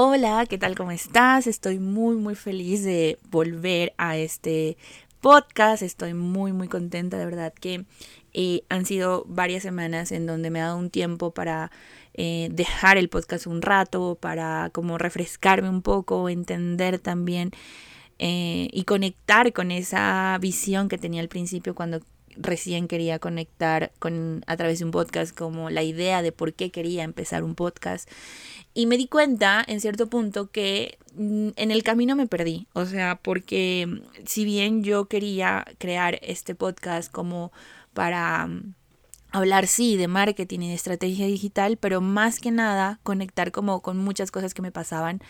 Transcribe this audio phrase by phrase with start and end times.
[0.00, 0.76] Hola, ¿qué tal?
[0.76, 1.48] ¿Cómo estás?
[1.48, 4.76] Estoy muy, muy feliz de volver a este
[5.20, 5.82] podcast.
[5.82, 7.84] Estoy muy, muy contenta, de verdad que
[8.32, 11.72] eh, han sido varias semanas en donde me ha dado un tiempo para
[12.14, 17.50] eh, dejar el podcast un rato, para como refrescarme un poco, entender también
[18.20, 22.02] eh, y conectar con esa visión que tenía al principio cuando
[22.38, 26.70] recién quería conectar con a través de un podcast como la idea de por qué
[26.70, 28.08] quería empezar un podcast.
[28.74, 32.86] Y me di cuenta en cierto punto que mm, en el camino me perdí, o
[32.86, 37.52] sea, porque mm, si bien yo quería crear este podcast como
[37.92, 38.74] para mm,
[39.32, 43.98] hablar sí de marketing y de estrategia digital, pero más que nada conectar como con
[43.98, 45.20] muchas cosas que me pasaban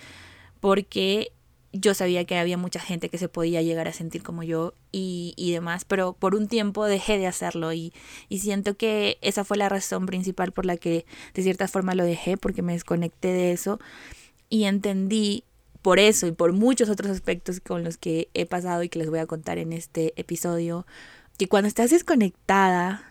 [0.61, 1.33] porque
[1.72, 5.34] yo sabía que había mucha gente que se podía llegar a sentir como yo y,
[5.36, 7.92] y demás, pero por un tiempo dejé de hacerlo y,
[8.28, 11.04] y, siento que esa fue la razón principal por la que
[11.34, 13.78] de cierta forma lo dejé, porque me desconecté de eso
[14.48, 15.44] y entendí
[15.82, 19.10] por eso y por muchos otros aspectos con los que he pasado y que les
[19.10, 20.86] voy a contar en este episodio,
[21.36, 23.05] que cuando estás desconectada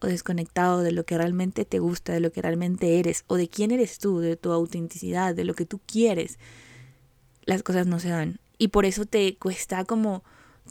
[0.00, 3.48] o desconectado de lo que realmente te gusta, de lo que realmente eres o de
[3.48, 6.38] quién eres tú, de tu autenticidad, de lo que tú quieres,
[7.44, 8.38] las cosas no se dan.
[8.58, 10.22] Y por eso te cuesta como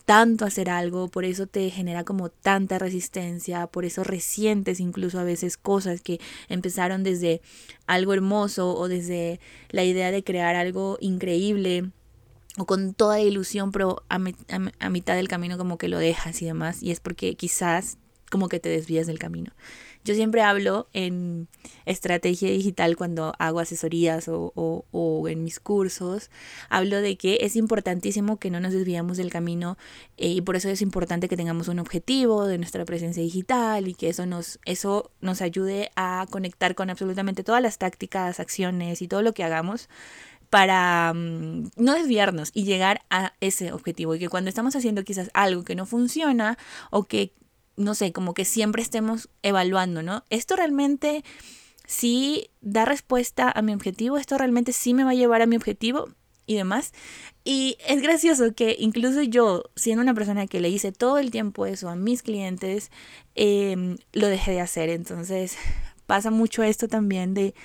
[0.06, 5.24] tanto hacer algo, por eso te genera como tanta resistencia, por eso resientes incluso a
[5.24, 7.42] veces cosas que empezaron desde
[7.88, 11.92] algo hermoso o desde la idea de crear algo increíble
[12.58, 14.20] o con toda ilusión, pero a,
[14.80, 17.98] a mitad del camino como que lo dejas y demás, y es porque quizás
[18.32, 19.52] como que te desvías del camino.
[20.04, 21.48] Yo siempre hablo en
[21.86, 26.32] estrategia digital cuando hago asesorías o, en mis cursos,
[26.70, 29.78] hablo de que es importantísimo que no nos desviamos del camino
[30.18, 33.94] eh, y por eso es importante que tengamos un objetivo de nuestra presencia digital y
[33.94, 39.08] que eso nos, eso nos ayude a conectar con absolutamente todas las tácticas, acciones y
[39.08, 39.88] todo lo que hagamos
[40.50, 45.30] para mm, no desviarnos y llegar a ese objetivo y que cuando estamos haciendo quizás
[45.34, 46.58] algo que no funciona
[46.90, 47.34] o que
[47.82, 50.24] no sé, como que siempre estemos evaluando, ¿no?
[50.30, 51.24] Esto realmente
[51.86, 55.56] sí da respuesta a mi objetivo, esto realmente sí me va a llevar a mi
[55.56, 56.10] objetivo
[56.46, 56.94] y demás.
[57.44, 61.66] Y es gracioso que incluso yo, siendo una persona que le hice todo el tiempo
[61.66, 62.92] eso a mis clientes,
[63.36, 64.90] em, lo dejé de hacer.
[64.90, 65.58] Entonces
[66.06, 67.56] pasa mucho esto también de,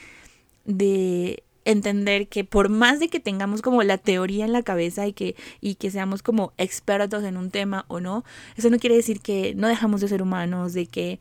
[0.65, 5.13] de entender que por más de que tengamos como la teoría en la cabeza y
[5.13, 8.25] que, y que seamos como expertos en un tema o no,
[8.57, 11.19] eso no quiere decir que no dejamos de ser humanos, de que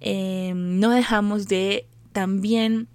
[0.00, 2.88] em, no dejamos de también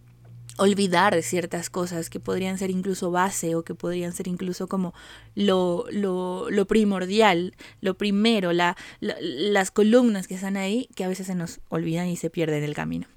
[0.58, 4.94] olvidar ciertas cosas que podrían ser incluso base o que podrían ser incluso como
[5.34, 11.28] lo, lo, lo primordial, lo primero, la, las columnas que están ahí que a veces
[11.28, 13.08] se nos olvidan y se pierden en el camino.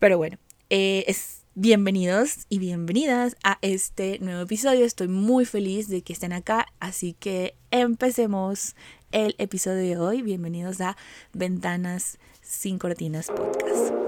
[0.00, 0.36] Pero bueno,
[0.68, 4.84] eh, es Bienvenidos y bienvenidas a este nuevo episodio.
[4.84, 8.74] Estoy muy feliz de que estén acá, así que empecemos
[9.12, 10.22] el episodio de hoy.
[10.22, 10.96] Bienvenidos a
[11.32, 14.03] Ventanas sin Cortinas Podcast.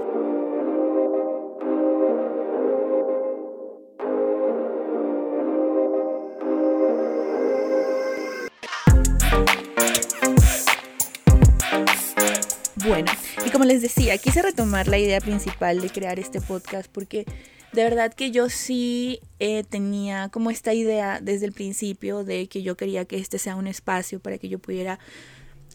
[12.87, 13.11] Bueno,
[13.45, 17.25] y como les decía, quise retomar la idea principal de crear este podcast porque
[17.73, 22.63] de verdad que yo sí eh, tenía como esta idea desde el principio de que
[22.63, 24.99] yo quería que este sea un espacio para que yo pudiera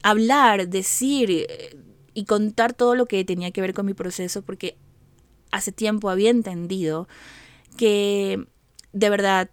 [0.03, 1.77] hablar, decir eh,
[2.15, 4.79] y contar todo lo que tenía que ver con mi proceso porque
[5.50, 7.09] hace tiempo había entendido
[7.77, 8.47] que
[8.94, 9.50] de verdad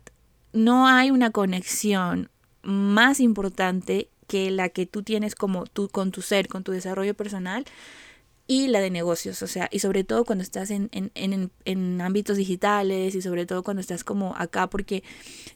[0.54, 2.32] no hay una conexión
[2.64, 7.16] más importante que la que tú tienes como tú con tu ser, con tu desarrollo
[7.16, 7.66] personal
[8.48, 12.02] y la de negocios, o sea, y sobre todo cuando estás en, en, en, en
[12.02, 15.04] ámbitos digitales y sobre todo cuando estás como acá, porque,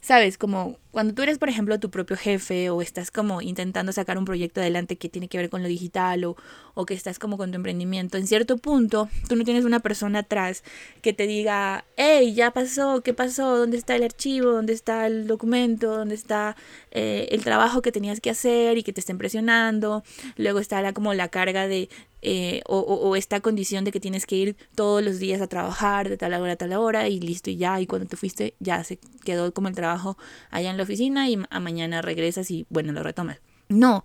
[0.01, 4.19] sabes, como cuando tú eres, por ejemplo, tu propio jefe o estás como intentando sacar
[4.19, 6.37] un proyecto adelante que tiene que ver con lo digital o,
[6.75, 10.19] o que estás como con tu emprendimiento, en cierto punto tú no tienes una persona
[10.19, 10.63] atrás
[11.01, 13.57] que te diga, hey, ya pasó, ¿qué pasó?
[13.57, 14.51] ¿Dónde está el archivo?
[14.51, 15.97] ¿Dónde está el documento?
[15.97, 16.55] ¿Dónde está
[16.91, 20.03] eh, el trabajo que tenías que hacer y que te estén presionando?
[20.37, 21.89] Luego está la, como la carga de,
[22.25, 26.07] eh, o, o, esta condición de que tienes que ir todos los días a trabajar
[26.07, 28.81] de tal hora a tal hora y listo y ya, y cuando te fuiste ya
[28.85, 30.17] se quedó como el trabajo
[30.49, 33.39] allá en oficina y a mañana regresas y bueno, lo retomas.
[33.69, 34.03] No,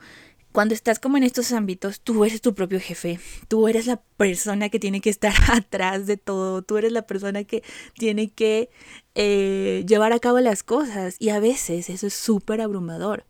[0.52, 4.70] cuando estás como en estos ámbitos, tú eres tu propio jefe, tú eres la persona
[4.70, 7.62] que tiene que estar atrás de todo, tú eres la persona que
[7.94, 8.70] tiene que
[9.14, 13.24] eh, llevar a cabo las cosas y a veces eso es súper abrumador.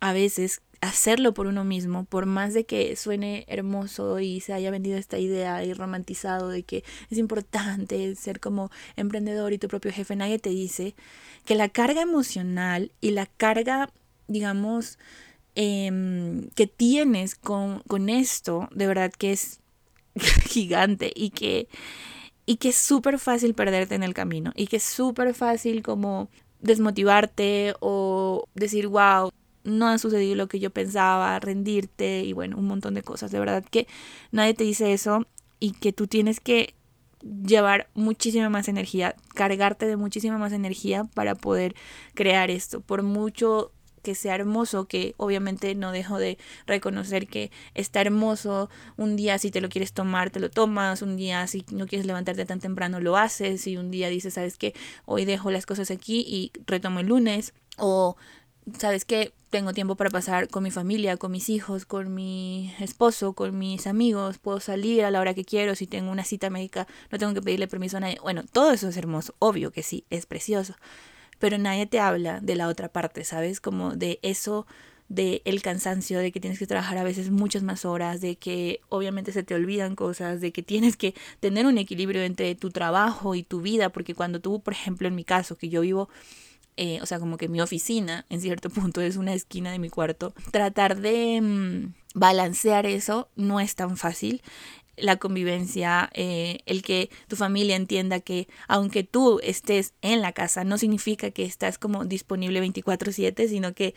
[0.00, 4.70] A veces hacerlo por uno mismo, por más de que suene hermoso y se haya
[4.70, 9.92] vendido esta idea y romantizado de que es importante ser como emprendedor y tu propio
[9.92, 10.94] jefe, nadie te dice
[11.44, 13.90] que la carga emocional y la carga,
[14.28, 14.98] digamos,
[15.54, 19.60] em, que tienes con, con esto, de verdad que es
[20.48, 21.68] gigante y que,
[22.46, 26.28] y que es súper fácil perderte en el camino y que es súper fácil como
[26.60, 29.30] desmotivarte o decir, wow,
[29.64, 33.30] no ha sucedido lo que yo pensaba, rendirte y bueno, un montón de cosas.
[33.30, 33.86] De verdad que
[34.30, 35.26] nadie te dice eso
[35.58, 36.74] y que tú tienes que
[37.22, 41.74] llevar muchísima más energía, cargarte de muchísima más energía para poder
[42.14, 42.80] crear esto.
[42.80, 43.72] Por mucho
[44.02, 48.68] que sea hermoso, que obviamente no dejo de reconocer que está hermoso,
[48.98, 52.06] un día si te lo quieres tomar, te lo tomas, un día si no quieres
[52.06, 54.74] levantarte tan temprano, lo haces, y un día dices, sabes que
[55.06, 58.16] hoy dejo las cosas aquí y retomo el lunes, o
[58.78, 63.34] sabes que tengo tiempo para pasar con mi familia, con mis hijos, con mi esposo,
[63.34, 66.88] con mis amigos, puedo salir a la hora que quiero, si tengo una cita médica
[67.10, 68.18] no tengo que pedirle permiso a nadie.
[68.20, 70.74] Bueno, todo eso es hermoso, obvio que sí, es precioso
[71.38, 73.60] pero nadie te habla de la otra parte, ¿sabes?
[73.60, 74.66] Como de eso
[75.08, 78.80] de el cansancio, de que tienes que trabajar a veces muchas más horas, de que
[78.88, 83.34] obviamente se te olvidan cosas, de que tienes que tener un equilibrio entre tu trabajo
[83.34, 86.08] y tu vida, porque cuando tú, por ejemplo, en mi caso, que yo vivo,
[86.76, 89.90] eh, o sea, como que mi oficina en cierto punto es una esquina de mi
[89.90, 94.42] cuarto, tratar de mm, balancear eso no es tan fácil.
[94.96, 100.62] La convivencia, eh, el que tu familia entienda que aunque tú estés en la casa,
[100.62, 103.94] no significa que estás como disponible 24/7, sino que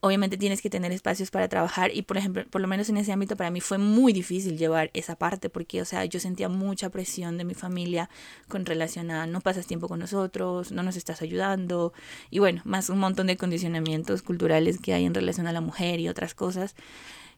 [0.00, 3.12] obviamente tienes que tener espacios para trabajar y por ejemplo, por lo menos en ese
[3.12, 6.88] ámbito para mí fue muy difícil llevar esa parte porque, o sea, yo sentía mucha
[6.88, 8.08] presión de mi familia
[8.48, 11.92] con relación a no pasas tiempo con nosotros, no nos estás ayudando
[12.30, 16.00] y bueno, más un montón de condicionamientos culturales que hay en relación a la mujer
[16.00, 16.74] y otras cosas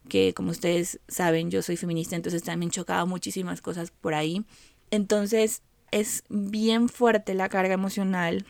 [0.07, 4.45] que como ustedes saben yo soy feminista, entonces también chocaba muchísimas cosas por ahí.
[4.89, 8.45] Entonces es bien fuerte la carga emocional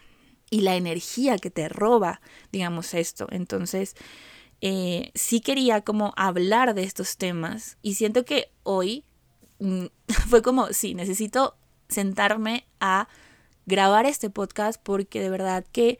[0.49, 3.27] y la energía que te roba, digamos esto.
[3.31, 3.95] Entonces
[4.61, 9.03] eh, sí quería como hablar de estos temas y siento que hoy
[9.59, 9.85] mm,
[10.29, 11.57] fue como, sí, necesito
[11.89, 13.07] sentarme a
[13.65, 15.99] grabar este podcast porque de verdad que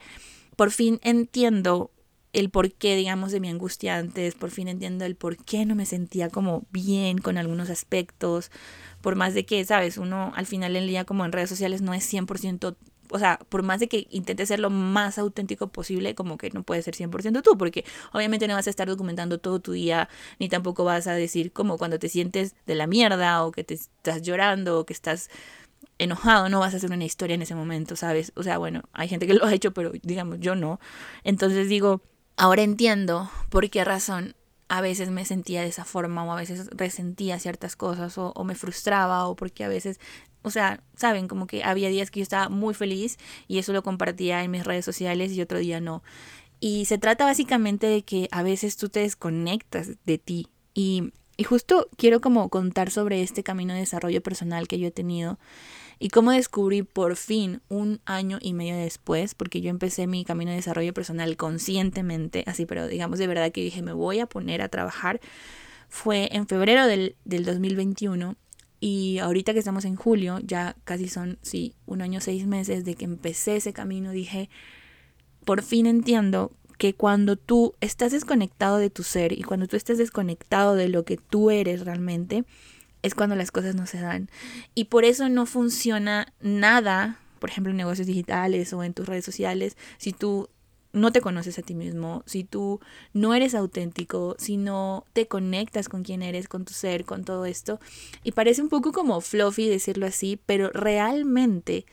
[0.56, 1.90] por fin entiendo
[2.34, 5.86] el porqué, digamos, de mi angustia antes, por fin entiendo el por qué no me
[5.86, 8.50] sentía como bien con algunos aspectos,
[9.00, 11.94] por más de que, sabes, uno al final del día como en redes sociales no
[11.94, 12.76] es 100%,
[13.10, 16.62] o sea, por más de que intente ser lo más auténtico posible, como que no
[16.62, 20.08] puede ser 100% tú, porque obviamente no vas a estar documentando todo tu día,
[20.38, 23.74] ni tampoco vas a decir como cuando te sientes de la mierda o que te
[23.74, 25.30] estás llorando o que estás
[25.98, 28.32] enojado, no vas a hacer una historia en ese momento, ¿sabes?
[28.34, 30.80] O sea, bueno, hay gente que lo ha hecho, pero digamos, yo no.
[31.22, 32.02] Entonces digo,
[32.36, 34.34] Ahora entiendo por qué razón
[34.68, 38.56] a veces me sentía de esa forma o a veces resentía ciertas cosas o, me
[38.56, 40.00] frustraba o porque a veces,
[40.44, 43.18] o sea, saben, como que había días que yo estaba muy feliz
[43.48, 46.02] y eso lo compartía en mis redes sociales y otro día no.
[46.60, 51.44] Y se trata básicamente de que a veces tú te desconectas de ti y, y
[51.44, 55.38] justo quiero como contar sobre este camino de desarrollo personal que yo he tenido
[55.98, 60.50] y cómo descubrí por fin un año y medio después, porque yo empecé mi camino
[60.50, 64.60] de desarrollo personal conscientemente, así, pero digamos de verdad que dije, me voy a poner
[64.60, 65.20] a trabajar,
[65.88, 68.36] fue en febrero del, del 2021
[68.86, 72.96] y ahorita que estamos en julio, ya casi son, sí, un año, seis meses de
[72.96, 74.50] que empecé ese camino, dije,
[75.46, 79.96] por fin entiendo que cuando tú estás desconectado de tu ser y cuando tú estás
[79.96, 82.44] desconectado de lo que tú eres realmente,
[83.00, 84.28] es cuando las cosas no se dan.
[84.74, 89.24] Y por eso no funciona nada, por ejemplo, en negocios digitales o en tus redes
[89.24, 90.50] sociales, si tú
[90.94, 92.80] no te conoces a ti mismo, si tú
[93.12, 97.44] no eres auténtico, si no te conectas con quién eres, con tu ser, con todo
[97.44, 97.80] esto.
[98.22, 101.84] Y parece un poco como fluffy decirlo así, pero realmente,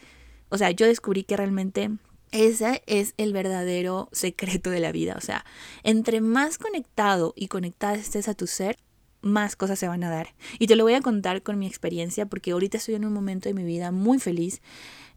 [0.49, 1.89] o sea, yo descubrí que realmente
[2.31, 5.15] ese es el verdadero secreto de la vida.
[5.17, 5.43] O sea,
[5.83, 8.77] entre más conectado y conectada estés a tu ser,
[9.21, 10.35] más cosas se van a dar.
[10.59, 13.49] Y te lo voy a contar con mi experiencia porque ahorita estoy en un momento
[13.49, 14.61] de mi vida muy feliz,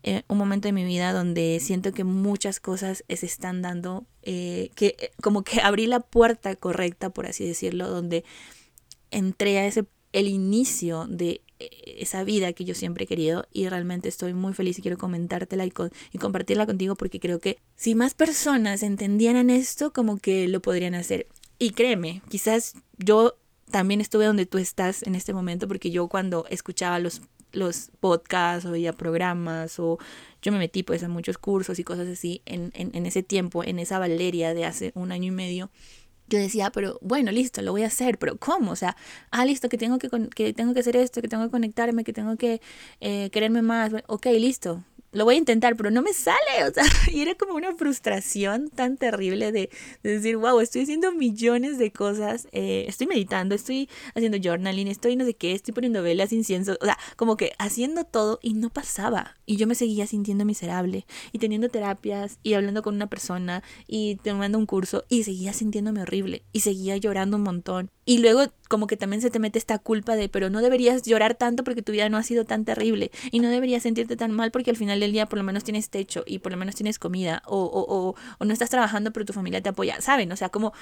[0.06, 4.70] eh, un momento de mi vida donde siento que muchas cosas se están dando, eh,
[4.74, 8.22] que eh, como que abrí la puerta correcta, por así decirlo, donde
[9.10, 14.10] entré a ese, el inicio de esa vida que yo siempre he querido y realmente
[14.10, 15.72] estoy muy feliz y quiero comentártela y,
[16.12, 20.94] y compartirla contigo porque creo que si más personas entendieran esto como que lo podrían
[20.94, 21.28] hacer.
[21.58, 23.38] Y créeme, quizás yo
[23.70, 27.22] también estuve donde tú estás en este momento, porque yo cuando escuchaba los,
[27.54, 29.98] los podcasts o programas o
[30.42, 33.78] yo me metí pues a muchos cursos y cosas así en, en, ese tiempo, en
[33.78, 35.70] esa Valeria de hace un año y medio,
[36.28, 38.72] yo decía, pero bueno, listo, lo voy a hacer, pero ¿cómo?
[38.72, 38.96] O sea,
[39.30, 42.12] ah, listo, que tengo que, que, tengo que hacer esto, que tengo que conectarme, que
[42.12, 42.60] tengo que
[43.00, 43.92] eh, quererme más.
[44.06, 44.82] Ok, listo,
[45.14, 48.68] lo voy a intentar, pero no me sale, o sea, y era como una frustración
[48.68, 49.70] tan terrible de,
[50.02, 55.24] decir, wow, estoy haciendo millones de cosas, eh, estoy meditando, estoy haciendo journaling, estoy no
[55.24, 59.36] sé qué, estoy poniendo velas, incienso, o sea, como que haciendo todo y no pasaba,
[59.46, 64.16] y yo me seguía sintiendo miserable, y teniendo terapias, y hablando con una persona, y
[64.16, 68.86] tomando un curso, y seguía sintiéndome horrible, y seguía llorando un montón, y luego como
[68.86, 71.92] que también se te mete esta culpa de, pero no deberías llorar tanto porque tu
[71.92, 75.00] vida no ha sido tan terrible y no deberías sentirte tan mal porque al final
[75.00, 78.08] del día por lo menos tienes techo y por lo menos tienes comida o, o,
[78.08, 80.30] o, o no estás trabajando pero tu familia te apoya, ¿saben?
[80.32, 80.72] O sea, como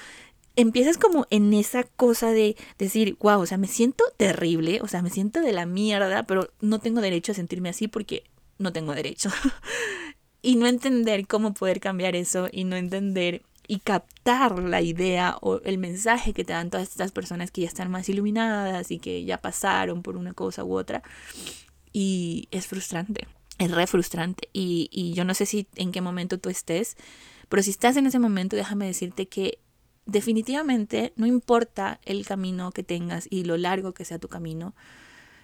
[0.56, 5.02] empiezas como en esa cosa de decir, wow, o sea, me siento terrible, o sea,
[5.02, 8.24] me siento de la mierda, pero no tengo derecho a sentirme así porque
[8.58, 9.30] no tengo derecho.
[10.42, 15.62] y no entender cómo poder cambiar eso y no entender y captar la idea o
[15.62, 19.24] el mensaje que te dan todas estas personas que ya están más iluminadas y que
[19.24, 21.02] ya pasaron por una cosa u otra.
[21.90, 23.26] Y es frustrante,
[23.56, 24.50] es re frustrante.
[24.52, 26.98] Y, y yo no sé si en qué momento tú estés,
[27.48, 29.58] pero si estás en ese momento, déjame decirte que
[30.04, 34.74] definitivamente no importa el camino que tengas y lo largo que sea tu camino.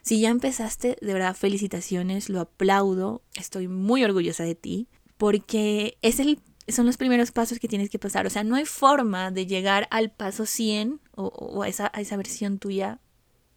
[0.03, 6.21] Si ya empezaste, de verdad, felicitaciones, lo aplaudo, estoy muy orgullosa de ti, porque es
[6.21, 6.39] el
[6.69, 8.27] son los primeros pasos que tienes que pasar.
[8.27, 12.17] O sea, no hay forma de llegar al paso 100 o, a, esa, a esa
[12.17, 13.01] versión tuya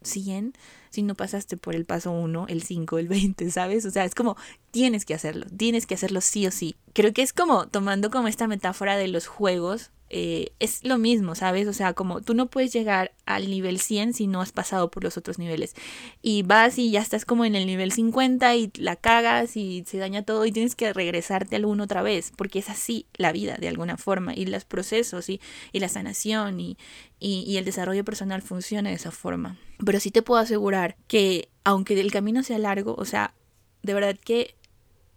[0.03, 0.53] 100
[0.89, 3.86] si no pasaste por el paso 1, el 5, el 20, ¿sabes?
[3.86, 4.36] O sea, es como
[4.72, 6.75] tienes que hacerlo, tienes que hacerlo sí o sí.
[6.94, 11.36] Creo que es como tomando como esta metáfora de los juegos, eh, es lo mismo,
[11.36, 11.70] ¿sabes?
[11.70, 15.06] O sea, como tú no puedes llegar al nivel 100 si no has pasado por
[15.06, 15.74] los otros niveles.
[16.22, 19.98] Y vas y ya estás como en el nivel 50 y la cagas y se
[20.00, 23.70] daña todo y tienes que regresarte al otra vez, porque es así la vida de
[23.70, 25.39] alguna forma y los procesos y,
[25.72, 26.77] la sanación y
[27.20, 29.58] el desarrollo personal funciona de esa forma.
[29.84, 33.34] Pero sí te puedo asegurar que aunque el camino sea largo, o sea,
[33.82, 34.56] de verdad que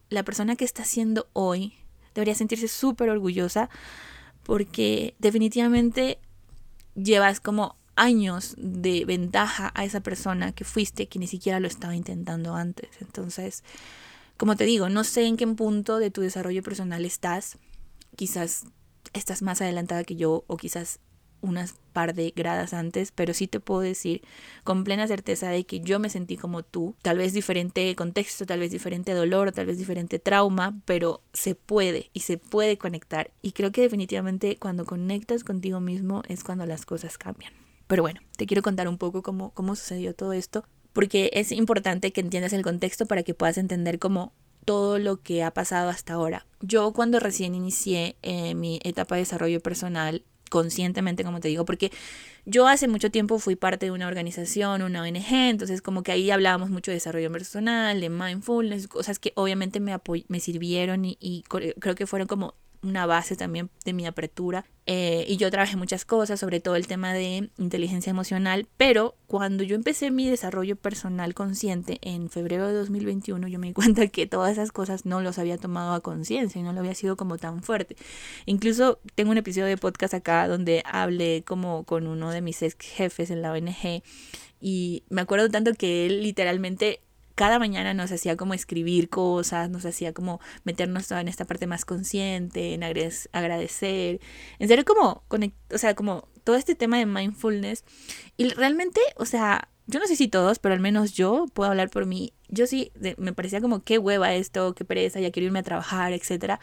[0.08, 1.74] la persona que está haciendo hoy
[2.14, 3.68] debería sentirse súper orgullosa
[4.44, 6.18] porque definitivamente
[6.94, 11.96] llevas como años de ventaja a esa persona que fuiste que ni siquiera lo estaba
[11.96, 12.90] intentando antes.
[13.00, 13.64] Entonces,
[14.36, 17.58] como te digo, no sé en qué punto de tu desarrollo personal estás.
[18.16, 18.66] Quizás
[19.12, 20.98] estás más adelantada que yo o quizás
[21.44, 24.22] unas par de gradas antes, pero sí te puedo decir
[24.64, 28.60] con plena certeza de que yo me sentí como tú, tal vez diferente contexto, tal
[28.60, 33.30] vez diferente dolor, tal vez diferente trauma, pero se puede y se puede conectar.
[33.42, 37.52] Y creo que definitivamente cuando conectas contigo mismo es cuando las cosas cambian.
[37.86, 42.12] Pero bueno, te quiero contar un poco cómo, cómo sucedió todo esto, porque es importante
[42.12, 44.32] que entiendas el contexto para que puedas entender cómo
[44.64, 46.46] todo lo que ha pasado hasta ahora.
[46.60, 51.90] Yo cuando recién inicié eh, mi etapa de desarrollo personal, conscientemente, como te digo, porque
[52.44, 56.30] yo hace mucho tiempo fui parte de una organización, una ONG, entonces como que ahí
[56.30, 59.96] hablábamos mucho de desarrollo personal, de mindfulness, cosas que obviamente me,
[60.28, 64.64] me sirvieron y, y creo que fueron como una base también de mi apertura.
[64.86, 69.64] Eh, y yo trabajé muchas cosas, sobre todo el tema de inteligencia emocional, pero cuando
[69.64, 74.26] yo empecé mi desarrollo personal consciente en febrero de 2021, yo me di cuenta que
[74.26, 77.38] todas esas cosas no los había tomado a conciencia y no lo había sido como
[77.38, 77.96] tan fuerte.
[78.44, 82.76] Incluso tengo un episodio de podcast acá donde hablé como con uno de mis ex
[82.78, 84.02] jefes en la ONG
[84.60, 87.00] y me acuerdo tanto que él literalmente
[87.34, 91.84] cada mañana nos hacía como escribir cosas, nos hacía como meternos en esta parte más
[91.84, 94.20] consciente, en agradecer,
[94.58, 97.84] en serio como, o sea, como todo este tema de mindfulness.
[98.36, 101.90] Y realmente, o sea, yo no sé si todos, pero al menos yo puedo hablar
[101.90, 102.32] por mí.
[102.48, 106.12] Yo sí, me parecía como qué hueva esto, qué pereza, ya quiero irme a trabajar,
[106.12, 106.58] etc.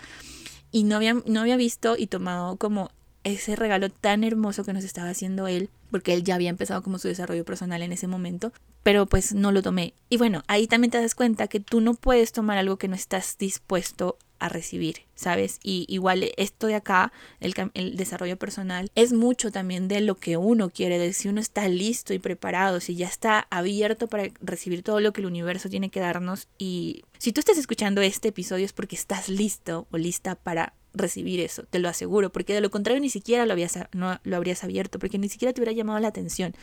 [0.71, 2.91] Y no había, no había visto y tomado como
[3.23, 6.99] ese regalo tan hermoso que nos estaba haciendo él, porque él ya había empezado como
[6.99, 8.51] su desarrollo personal en ese momento,
[8.83, 9.93] pero pues no lo tomé.
[10.09, 12.95] Y bueno, ahí también te das cuenta que tú no puedes tomar algo que no
[12.95, 15.59] estás dispuesto a recibir, ¿sabes?
[15.61, 20.35] Y igual esto de acá, el, el, desarrollo personal, es mucho también de lo que
[20.35, 24.81] uno quiere, de si uno está listo y preparado, si ya está abierto para recibir
[24.81, 26.47] todo lo que el universo tiene que darnos.
[26.57, 31.39] Y si tú estás escuchando este episodio es porque estás listo o lista para recibir
[31.39, 34.63] eso, te lo aseguro, porque de lo contrario ni siquiera lo, habías, no, lo habrías
[34.63, 36.53] abierto, porque ni siquiera te hubiera llamado la atención.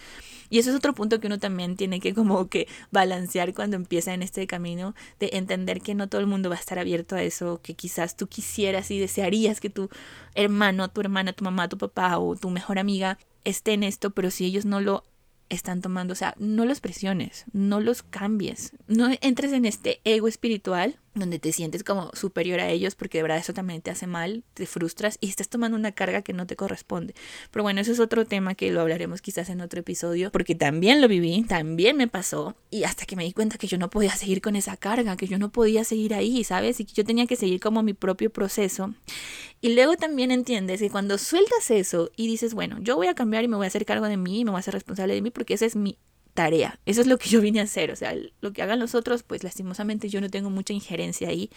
[0.51, 4.15] Y eso es otro punto que uno también tiene que como que balancear cuando empieza
[4.15, 7.23] en este camino, de entender que no todo el mundo va a estar abierto a
[7.23, 9.89] eso, que quizás tú quisieras y desearías que tu
[10.35, 14.31] hermano, tu hermana, tu mamá, tu papá o tu mejor amiga esté en esto, pero
[14.31, 15.05] si ellos no lo
[15.49, 16.13] están tomando.
[16.13, 21.39] O sea, no los presiones, no los cambies, no entres en este ego espiritual donde
[21.39, 24.67] te sientes como superior a ellos porque de verdad eso también te hace mal, te
[24.67, 27.15] frustras y estás tomando una carga que no te corresponde.
[27.51, 31.01] Pero bueno, eso es otro tema que lo hablaremos quizás en otro episodio porque también
[31.01, 34.15] lo viví, también me pasó y hasta que me di cuenta que yo no podía
[34.15, 36.81] seguir con esa carga, que yo no podía seguir ahí, ¿sabes?
[36.81, 38.95] Y que yo tenía que seguir como mi propio proceso.
[39.61, 43.45] Y luego también entiendes que cuando sueltas eso y dices, bueno, yo voy a cambiar
[43.45, 45.31] y me voy a hacer cargo de mí, me voy a ser responsable de mí
[45.31, 45.99] porque esa es mi
[46.39, 46.79] tarea.
[46.87, 47.91] Eso es lo que yo vine a hacer.
[47.91, 51.51] O sea, lo que hagan los otros, pues lastimosamente yo no tengo mucha injerencia ahí.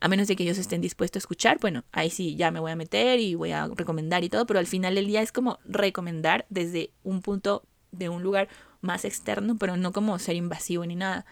[0.00, 2.72] A menos de que ellos estén dispuestos a escuchar, bueno, ahí sí ya me voy
[2.72, 5.58] a meter y voy a recomendar y todo, pero al final del día es como
[5.66, 8.48] recomendar desde un punto de un lugar
[8.80, 11.26] más externo, pero no como ser invasivo ni nada.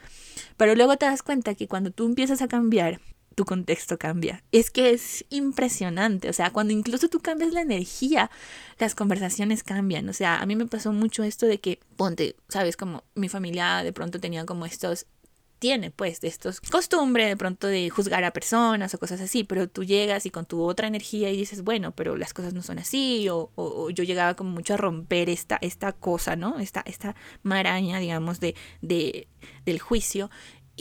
[0.59, 3.01] Pero luego te das cuenta que cuando tú empiezas a cambiar
[3.35, 4.43] tu contexto cambia.
[4.53, 8.31] Es que es impresionante, o sea, cuando incluso tú cambias la energía,
[8.79, 12.77] las conversaciones cambian, o sea, a mí me pasó mucho esto de que, ponte, sabes,
[12.77, 15.07] como mi familia de pronto tenía como estos
[15.61, 19.69] tiene pues de estos costumbre de pronto de juzgar a personas o cosas así, pero
[19.69, 22.79] tú llegas y con tu otra energía y dices, bueno, pero las cosas no son
[22.79, 26.59] así, o, o, yo llegaba como mucho a romper esta, esta cosa, ¿no?
[26.59, 29.29] Esta, esta maraña, digamos, de, de,
[29.67, 30.31] del juicio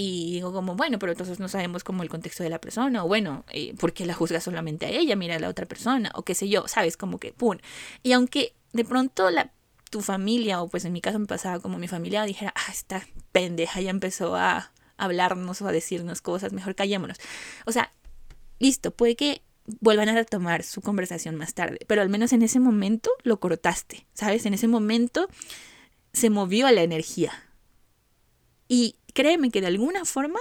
[0.01, 3.07] y digo como, bueno, pero entonces no sabemos como el contexto de la persona, o
[3.09, 5.17] bueno, eh, ¿por qué la juzga solamente a ella?
[5.17, 6.95] Mira a la otra persona, o qué sé yo, ¿sabes?
[6.95, 7.57] Como que, ¡pum!
[8.01, 9.51] Y aunque de pronto la,
[9.89, 13.05] tu familia, o pues en mi caso me pasaba como mi familia, dijera, ah, esta
[13.33, 17.17] pendeja ya empezó a hablarnos o a decirnos cosas, mejor callémonos.
[17.65, 17.91] O sea,
[18.57, 19.41] listo, puede que
[19.81, 24.07] vuelvan a retomar su conversación más tarde, pero al menos en ese momento lo cortaste,
[24.13, 24.45] ¿sabes?
[24.45, 25.27] En ese momento
[26.13, 27.33] se movió la energía.
[28.69, 30.39] Y créeme que de alguna forma,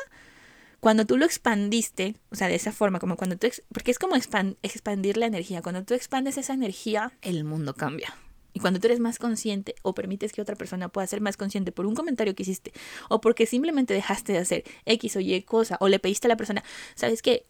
[0.79, 4.15] cuando tú lo expandiste, o sea, de esa forma, como cuando tú, porque es como
[4.15, 8.15] expandir la energía, cuando tú expandes esa energía, el mundo cambia.
[8.53, 11.73] Y cuando tú eres más consciente o permites que otra persona pueda ser más consciente
[11.73, 12.73] por un comentario que hiciste
[13.09, 16.37] o porque simplemente dejaste de hacer X o Y cosa o le pediste a la
[16.37, 16.63] persona,
[16.95, 17.47] ¿sabes qué?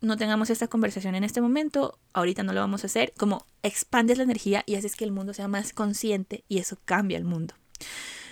[0.00, 4.16] No tengamos esta conversación en este momento, ahorita no lo vamos a hacer, como expandes
[4.16, 7.54] la energía y haces que el mundo sea más consciente y eso cambia el mundo.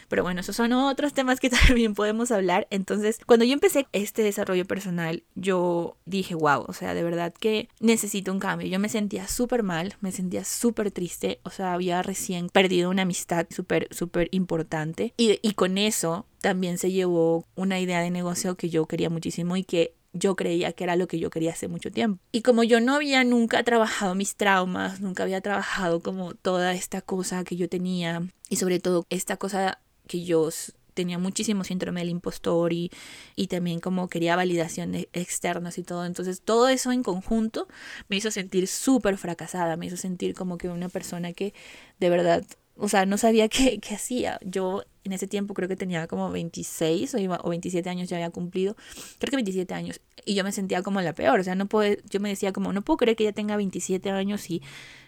[0.08, 2.66] Pero bueno, esos son otros temas que también podemos hablar.
[2.70, 7.68] Entonces, cuando yo empecé este desarrollo personal, yo dije, wow, o sea, de verdad que
[7.80, 8.68] necesito un cambio.
[8.68, 13.02] Yo me sentía súper mal, me sentía súper triste, o sea, había recién perdido una
[13.02, 15.14] amistad súper, súper importante.
[15.16, 19.56] Y, y con eso también se llevó una idea de negocio que yo quería muchísimo
[19.56, 22.22] y que yo creía que era lo que yo quería hace mucho tiempo.
[22.32, 27.02] Y como yo no había nunca trabajado mis traumas, nunca había trabajado como toda esta
[27.02, 30.50] cosa que yo tenía y sobre todo esta cosa que yo
[30.96, 32.90] tenía muchísimo síndrome del impostor y,
[33.36, 36.06] y también como quería validaciones externas y todo.
[36.06, 37.68] Entonces todo eso en conjunto
[38.08, 41.52] me hizo sentir súper fracasada, me hizo sentir como que una persona que
[42.00, 42.44] de verdad,
[42.76, 44.40] o sea, no sabía qué, qué hacía.
[44.42, 48.16] Yo en ese tiempo creo que tenía como 26 o, iba, o 27 años ya
[48.16, 48.74] había cumplido,
[49.18, 51.96] creo que 27 años, y yo me sentía como la peor, o sea, no puedo,
[52.10, 54.62] yo me decía como, no puedo creer que ella tenga 27 años y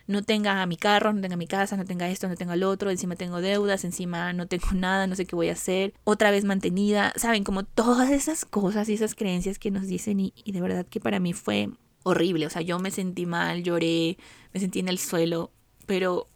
[0.08, 2.90] no tenga mi carro, no tenga mi casa, no tenga esto, no tenga lo otro,
[2.90, 6.44] encima tengo deudas, encima no tengo nada, no sé qué voy a hacer, otra vez
[6.44, 10.60] mantenida, saben, como todas esas cosas y esas creencias que nos dicen y, y de
[10.60, 11.68] verdad que para mí fue
[12.02, 14.16] horrible, o sea, yo me sentí mal, lloré,
[14.52, 15.52] me sentí en el suelo,
[15.86, 16.28] pero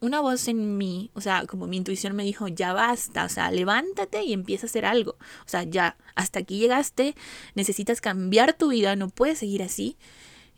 [0.00, 3.50] una voz en mí, o sea, como mi intuición me dijo, ya basta, o sea,
[3.50, 5.16] levántate y empieza a hacer algo.
[5.44, 7.14] O sea, ya, hasta aquí llegaste,
[7.54, 9.98] necesitas cambiar tu vida, no puedes seguir así.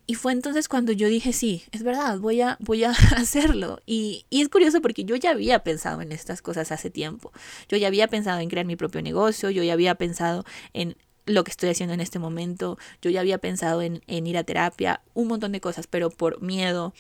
[0.07, 3.81] Y fue entonces cuando yo dije, sí, es verdad, voy a, voy a hacerlo.
[3.87, 7.33] Y, y, es curioso porque yo ya había pensado en estas cosas hace tiempo.
[7.69, 11.45] Yo ya había pensado en crear mi propio negocio, yo ya había pensado en lo
[11.45, 12.79] que estoy haciendo en este momento.
[13.01, 16.43] Yo ya había pensado en, en ir a terapia, un montón de cosas, pero por
[16.43, 16.95] miedo,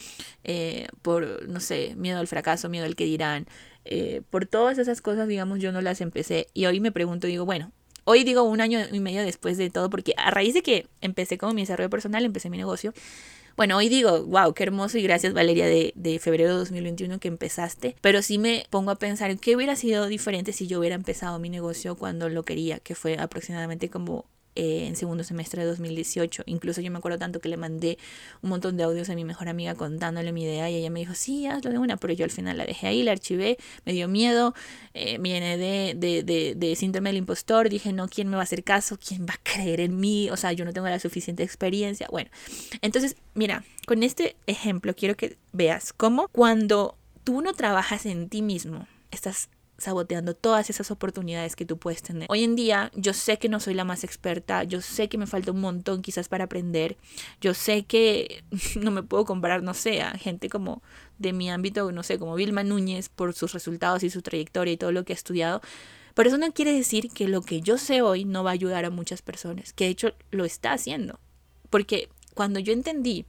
[0.44, 3.46] eh, por, no sé, miedo al fracaso, miedo al que dirán,
[3.84, 6.48] eh, por todas esas cosas, digamos, yo no las empecé.
[6.54, 7.72] Y hoy me pregunto, digo, bueno,
[8.04, 11.38] Hoy digo un año y medio después de todo, porque a raíz de que empecé
[11.38, 12.92] como mi desarrollo personal, empecé mi negocio.
[13.56, 17.28] Bueno, hoy digo, wow, qué hermoso y gracias Valeria de, de febrero de 2021 que
[17.28, 17.96] empezaste.
[18.00, 21.50] Pero sí me pongo a pensar qué hubiera sido diferente si yo hubiera empezado mi
[21.50, 26.42] negocio cuando lo quería, que fue aproximadamente como eh, en segundo semestre de 2018.
[26.46, 27.98] Incluso yo me acuerdo tanto que le mandé
[28.42, 31.14] un montón de audios a mi mejor amiga contándole mi idea y ella me dijo,
[31.14, 34.08] sí, hazlo de una, pero yo al final la dejé ahí, la archivé, me dio
[34.08, 34.54] miedo,
[34.94, 38.44] eh, viene de, de, de, de síndrome del impostor, dije, no, ¿quién me va a
[38.44, 38.98] hacer caso?
[38.98, 40.30] ¿Quién va a creer en mí?
[40.30, 42.08] O sea, yo no tengo la suficiente experiencia.
[42.10, 42.30] Bueno,
[42.80, 48.42] entonces, mira, con este ejemplo quiero que veas cómo cuando tú no trabajas en ti
[48.42, 49.48] mismo, estás
[49.82, 52.26] saboteando todas esas oportunidades que tú puedes tener.
[52.30, 55.26] Hoy en día yo sé que no soy la más experta, yo sé que me
[55.26, 56.96] falta un montón quizás para aprender,
[57.40, 58.44] yo sé que
[58.80, 60.82] no me puedo comparar, no sé, a gente como
[61.18, 64.76] de mi ámbito, no sé, como Vilma Núñez, por sus resultados y su trayectoria y
[64.76, 65.60] todo lo que ha estudiado.
[66.14, 68.84] Pero eso no quiere decir que lo que yo sé hoy no va a ayudar
[68.84, 71.18] a muchas personas, que de hecho lo está haciendo.
[71.70, 73.26] Porque cuando yo entendí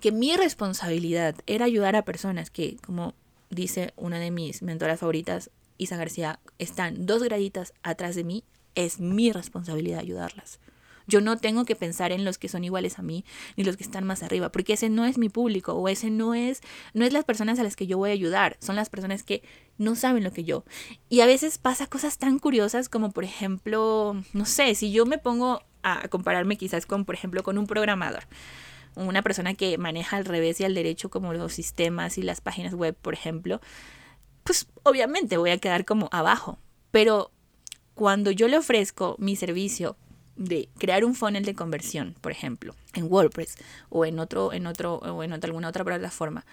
[0.00, 3.14] que mi responsabilidad era ayudar a personas que, como
[3.50, 9.00] dice una de mis mentoras favoritas, Isa García, están dos graditas atrás de mí, es
[9.00, 10.60] mi responsabilidad ayudarlas.
[11.06, 13.24] Yo no tengo que pensar en los que son iguales a mí
[13.56, 16.34] ni los que están más arriba, porque ese no es mi público o ese no
[16.34, 16.60] es
[16.94, 19.42] no es las personas a las que yo voy a ayudar, son las personas que
[19.78, 20.64] no saben lo que yo.
[21.08, 25.18] Y a veces pasa cosas tan curiosas como por ejemplo, no sé, si yo me
[25.18, 28.24] pongo a compararme quizás con por ejemplo con un programador
[28.96, 32.74] una persona que maneja al revés y al derecho como los sistemas y las páginas
[32.74, 33.60] web, por ejemplo,
[34.50, 36.58] pues obviamente voy a quedar como abajo.
[36.90, 37.30] Pero
[37.94, 39.96] cuando yo le ofrezco mi servicio
[40.34, 43.54] de crear un funnel de conversión, por ejemplo, en WordPress
[43.90, 46.44] o en otro, en otro, o en alguna otra plataforma,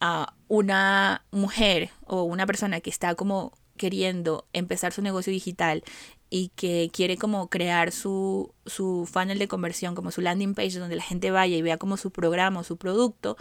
[0.00, 5.82] a una mujer o una persona que está como queriendo empezar su negocio digital
[6.30, 10.94] y que quiere como crear su, su funnel de conversión, como su landing page donde
[10.94, 13.36] la gente vaya y vea como su programa o su producto,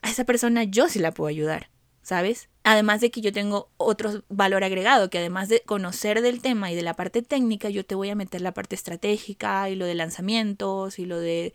[0.00, 1.71] a esa persona yo sí la puedo ayudar,
[2.02, 2.48] ¿sabes?
[2.64, 6.74] Además de que yo tengo otro valor agregado, que además de conocer del tema y
[6.74, 9.94] de la parte técnica, yo te voy a meter la parte estratégica y lo de
[9.94, 11.54] lanzamientos y lo de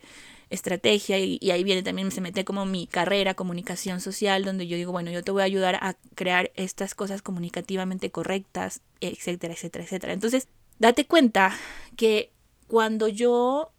[0.50, 4.92] estrategia y, ahí viene también, se mete como mi carrera, comunicación social, donde yo digo,
[4.92, 10.12] bueno, yo te voy a ayudar a crear estas cosas comunicativamente correctas, etcétera, etcétera, etcétera.
[10.14, 11.54] Entonces, date cuenta
[11.96, 12.32] que
[12.66, 13.72] cuando yo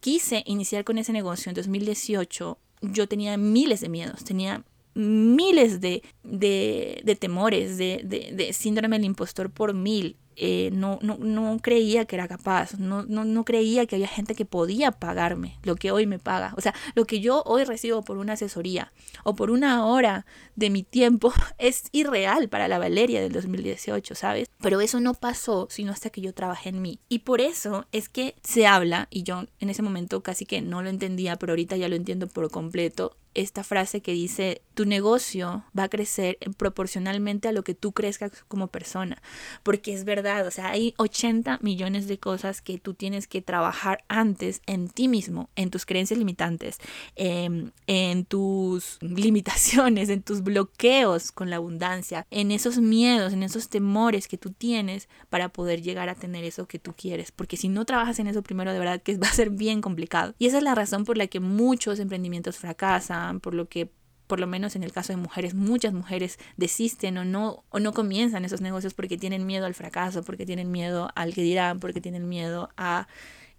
[0.00, 4.64] quise iniciar con ese negocio en 2018, yo tenía miles de miedos, tenía
[4.96, 11.16] miles de, de, de temores, de, de, síndrome del impostor por mil, eh, no, no,
[11.18, 15.58] no, creía que era capaz, no, no, no, creía que había gente que podía pagarme
[15.62, 16.52] lo que hoy me paga.
[16.56, 18.92] O sea, lo que yo hoy recibo por una asesoría
[19.24, 24.48] o por una hora de mi tiempo es irreal para la Valeria del 2018, ¿sabes?
[24.60, 27.00] Pero eso no pasó sino hasta que yo trabajé en mí.
[27.08, 30.82] Y por eso es que se habla, y yo en ese momento casi que no
[30.82, 35.62] lo entendía, pero ahorita ya lo entiendo por completo, esta frase que dice, tu negocio
[35.78, 39.22] va a crecer proporcionalmente a lo que tú crezcas como persona.
[39.62, 44.04] Porque es verdad, o sea, hay 80 millones de cosas que tú tienes que trabajar
[44.08, 46.78] antes en ti mismo, en tus creencias limitantes,
[47.14, 53.68] em, en tus limitaciones, en tus bloqueos con la abundancia, en esos miedos, en esos
[53.68, 57.32] temores que tú tienes para poder llegar a tener eso que tú quieres.
[57.32, 60.34] Porque si no trabajas en eso primero, de verdad que va a ser bien complicado.
[60.38, 63.90] Y esa es la razón por la que muchos emprendimientos fracasan por lo que
[64.26, 67.92] por lo menos en el caso de mujeres, muchas mujeres desisten o no, o no
[67.92, 72.00] comienzan esos negocios porque tienen miedo al fracaso, porque tienen miedo al que dirán, porque
[72.00, 73.06] tienen miedo a,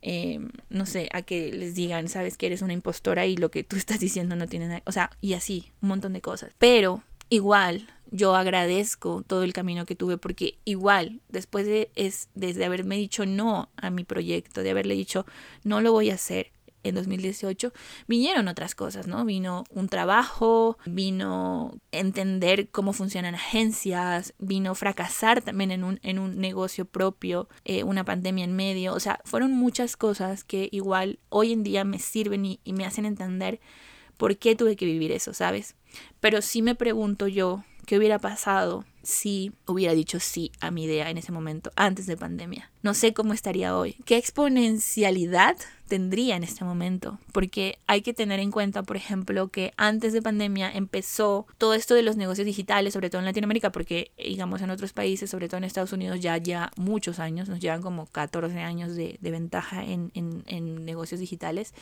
[0.02, 3.64] em, no sé, a que les digan, sabes que eres una impostora y lo que
[3.64, 6.52] tú estás diciendo no tiene nada, o sea, y así, un montón de cosas.
[6.58, 12.64] Pero igual yo agradezco todo el camino que tuve porque igual después de es desde
[12.66, 15.26] haberme dicho no a mi proyecto, de haberle dicho
[15.64, 16.52] no lo voy a hacer,
[16.90, 17.74] en 2018,
[18.08, 19.26] vinieron otras cosas, ¿no?
[19.26, 26.40] Vino un trabajo, vino entender cómo funcionan agencias, vino fracasar también en un, en un
[26.40, 31.54] negocio propio, eh, una pandemia en medio, o sea, fueron muchas cosas que igual hoy
[31.54, 33.60] en día me sirven y, y me hacen entender
[34.18, 35.76] por qué tuve que vivir eso, ¿sabes?
[36.20, 41.10] Pero sí me pregunto yo, ¿qué hubiera pasado si hubiera dicho sí a mi idea
[41.10, 42.70] en ese momento, antes de pandemia.
[42.82, 43.96] No sé cómo estaría hoy.
[44.04, 45.56] ¿Qué exponencialidad
[45.88, 47.18] tendría en este momento?
[47.32, 51.96] Porque hay que tener en cuenta, por ejemplo, que antes de pandemia empezó todo esto
[51.96, 55.60] de los negocios digitales, sobre todo en Latinoamérica, porque digamos en otros países, sobre todo
[55.60, 60.12] en Estados Unidos, ya ya muchos años, nos llevan como 14 años de, ventaja en,
[60.14, 61.74] en negocios digitales.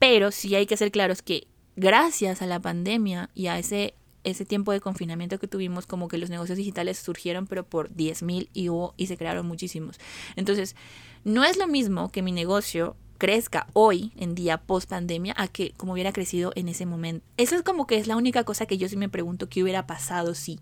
[0.00, 4.44] Pero sí hay que ser claros que gracias a la pandemia y a ese ese
[4.44, 8.68] tiempo de confinamiento que tuvimos, como que los negocios digitales surgieron, pero por 10.000 y
[8.68, 9.98] hubo y se crearon muchísimos.
[10.36, 10.76] Entonces,
[11.24, 15.72] no es lo mismo que mi negocio crezca hoy en día post pandemia a que
[15.76, 17.24] como hubiera crecido en ese momento.
[17.36, 19.86] Eso es como que es la única cosa que yo sí me pregunto qué hubiera
[19.86, 20.58] pasado sí.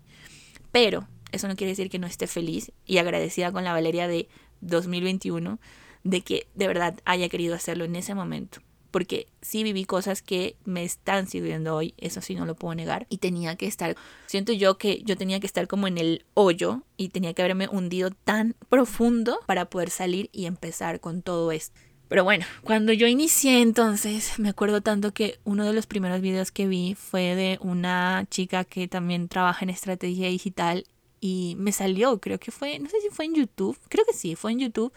[0.71, 4.29] Pero eso no quiere decir que no esté feliz y agradecida con la Valeria de
[4.61, 5.59] 2021
[6.03, 10.55] de que de verdad haya querido hacerlo en ese momento porque sí viví cosas que
[10.65, 13.95] me están sirviendo hoy, eso sí no lo puedo negar, y tenía que estar,
[14.27, 17.67] siento yo que yo tenía que estar como en el hoyo y tenía que haberme
[17.67, 21.79] hundido tan profundo para poder salir y empezar con todo esto.
[22.09, 26.51] Pero bueno, cuando yo inicié entonces, me acuerdo tanto que uno de los primeros videos
[26.51, 30.83] que vi fue de una chica que también trabaja en estrategia digital
[31.21, 34.35] y me salió, creo que fue, no sé si fue en YouTube, creo que sí,
[34.35, 34.91] fue en YouTube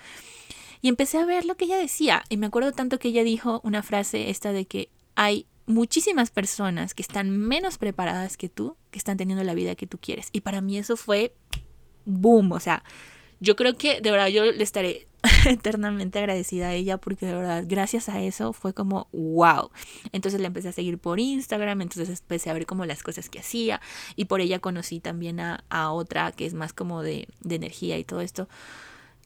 [0.84, 2.24] y empecé a ver lo que ella decía.
[2.28, 6.92] Y me acuerdo tanto que ella dijo una frase esta de que hay muchísimas personas
[6.92, 10.28] que están menos preparadas que tú, que están teniendo la vida que tú quieres.
[10.32, 11.34] Y para mí eso fue
[12.04, 12.84] boom, o sea,
[13.40, 15.08] yo creo que de verdad yo le estaré
[15.46, 19.70] eternamente agradecida a ella porque de verdad gracias a eso fue como wow.
[20.12, 23.38] Entonces la empecé a seguir por Instagram, entonces empecé a ver como las cosas que
[23.38, 23.80] hacía
[24.16, 28.20] y por ella conocí también a, otra que es más como de energía y todo
[28.20, 28.48] esto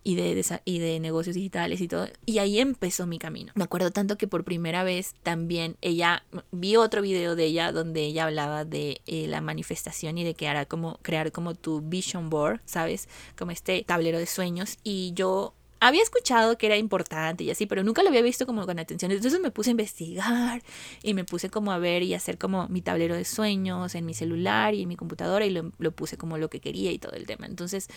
[0.04, 2.08] y de, y de negocios digitales y todo.
[2.26, 3.52] Y ahí empezó mi camino.
[3.54, 8.02] Me acuerdo tanto que por primera vez también ella, vi otro video de ella donde
[8.02, 12.30] ella hablaba de eh, la manifestación y de que hará como crear como tu vision
[12.30, 13.08] board, ¿sabes?
[13.36, 14.78] Como este tablero de sueños.
[14.82, 18.66] Y yo había escuchado que era importante y así, pero nunca lo había visto como
[18.66, 19.12] con atención.
[19.12, 20.62] Entonces me puse a investigar
[21.02, 24.14] y me puse como a ver y hacer como mi tablero de sueños en mi
[24.14, 27.26] celular y en mi computadora y lo, puse como lo que quería y todo el
[27.26, 27.46] tema.
[27.46, 27.88] Entonces,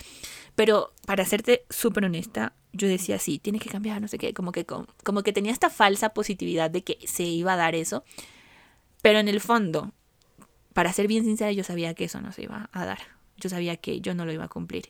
[0.55, 4.51] pero para serte súper honesta, yo decía, sí, tiene que cambiar, no sé qué, como
[4.51, 8.03] que, como que tenía esta falsa positividad de que se iba a dar eso,
[9.01, 9.91] pero en el fondo,
[10.73, 12.99] para ser bien sincera, yo sabía que eso no se iba a dar.
[13.37, 14.89] Yo sabía que yo no lo iba a cumplir.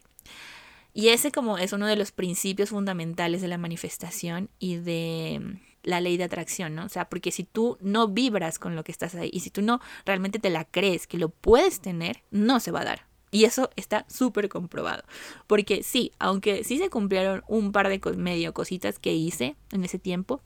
[0.94, 5.60] Y ese como es uno de los principios fundamentales de la manifestación y de mm,
[5.84, 6.86] la ley de atracción, ¿no?
[6.86, 9.62] O sea, porque si tú no vibras con lo que estás ahí y si tú
[9.62, 13.12] no realmente te la crees que lo puedes tener, no se va a dar.
[13.32, 15.04] Y eso está súper comprobado.
[15.48, 20.00] Porque sí, aunque sí se cumplieron un par de medio cositas que hice en ese
[20.00, 20.42] tiempo,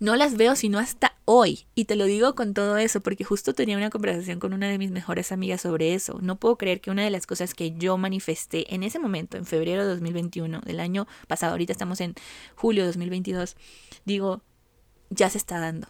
[0.00, 1.66] no las veo sino hasta hoy.
[1.74, 4.78] Y te lo digo con todo eso porque justo tenía una conversación con una de
[4.78, 6.18] mis mejores amigas sobre eso.
[6.22, 9.44] No puedo creer que una de las cosas que yo manifesté en ese momento, en
[9.44, 12.14] febrero de 2021, del año pasado, ahorita estamos en
[12.56, 13.56] julio de 2022,
[14.06, 14.42] digo,
[15.10, 15.86] ya se está dando.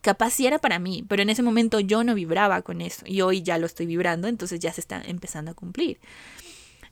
[0.00, 3.20] Capaz sí era para mí, pero en ese momento yo no vibraba con eso y
[3.20, 6.00] hoy ya lo estoy vibrando, entonces ya se está empezando a cumplir.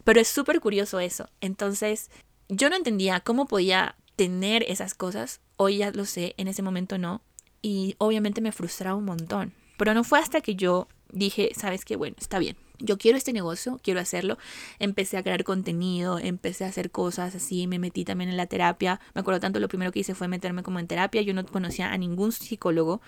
[0.02, 1.30] Pero es súper curioso eso.
[1.40, 2.10] Entonces,
[2.48, 6.98] yo no entendía cómo podía tener esas cosas Hoy ya lo sé, en ese momento
[6.98, 7.22] no.
[7.62, 9.54] Y obviamente me frustraba un montón.
[9.76, 12.56] Pero no fue hasta que yo dije, sabes qué, bueno, está bien.
[12.78, 14.36] Yo quiero este negocio, quiero hacerlo.
[14.78, 19.00] Empecé a crear contenido, empecé a hacer cosas así, me metí también en la terapia.
[19.14, 21.22] Me acuerdo tanto, lo primero que hice fue meterme como en terapia.
[21.22, 23.00] Yo no conocía a ningún psicólogo.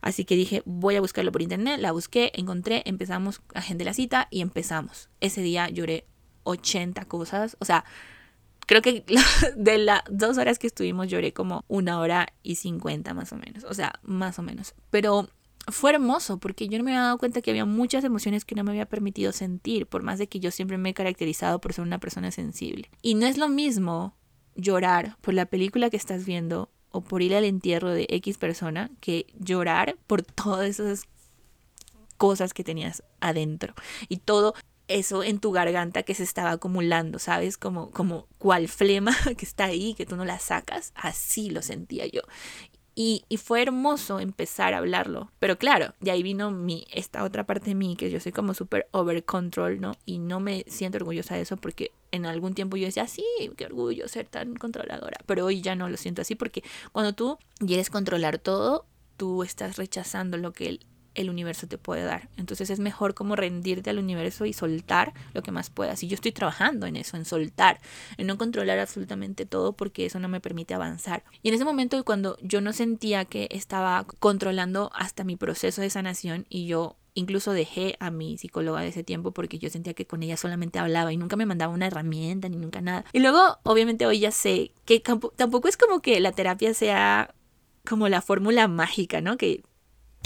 [0.00, 1.80] Así que dije, voy a buscarlo por internet.
[1.80, 5.08] La busqué, encontré, empezamos, agendé la cita y empezamos.
[5.20, 6.06] Ese día lloré
[6.42, 7.56] 80 cosas.
[7.60, 7.84] O sea,
[8.66, 9.04] creo que
[9.56, 13.64] de las dos horas que estuvimos lloré como una hora y cincuenta más o menos,
[13.64, 14.74] o sea, más o menos.
[14.90, 15.28] Pero
[15.68, 18.64] fue hermoso porque yo no me había dado cuenta que había muchas emociones que no
[18.64, 21.84] me había permitido sentir, por más de que yo siempre me he caracterizado por ser
[21.84, 22.90] una persona sensible.
[23.02, 24.14] Y no es lo mismo
[24.54, 28.90] llorar por la película que estás viendo o por ir al entierro de X persona
[29.00, 31.04] que llorar por todas esas
[32.16, 33.74] cosas que tenías adentro
[34.08, 34.54] y todo
[34.88, 37.58] eso en tu garganta que se estaba acumulando, ¿sabes?
[37.58, 42.06] Como, como cual flema que está ahí, que tú no la sacas, así lo sentía
[42.06, 42.22] yo.
[42.98, 45.30] Y, y, fue hermoso empezar a hablarlo.
[45.38, 48.54] Pero claro, de ahí vino mi, esta otra parte de mí, que yo soy como
[48.54, 49.92] súper over control, ¿no?
[50.06, 53.22] Y no me siento orgullosa de eso porque en algún tiempo yo decía, sí,
[53.58, 55.18] qué orgullo ser tan controladora.
[55.26, 58.86] Pero hoy ya no lo siento así porque cuando tú quieres controlar todo,
[59.18, 60.80] tú estás rechazando lo que
[61.16, 62.28] el universo te puede dar.
[62.36, 66.02] Entonces es mejor como rendirte al universo y soltar lo que más puedas.
[66.02, 67.80] Y yo estoy trabajando en eso, en soltar,
[68.16, 71.24] en no controlar absolutamente todo porque eso no me permite avanzar.
[71.42, 75.90] Y en ese momento cuando yo no sentía que estaba controlando hasta mi proceso de
[75.90, 80.06] sanación y yo incluso dejé a mi psicóloga de ese tiempo porque yo sentía que
[80.06, 83.04] con ella solamente hablaba y nunca me mandaba una herramienta ni nunca nada.
[83.12, 85.02] Y luego, obviamente, hoy ya sé que
[85.36, 87.34] tampoco es como que la terapia sea
[87.88, 89.38] como la fórmula mágica, ¿no?
[89.38, 89.62] Que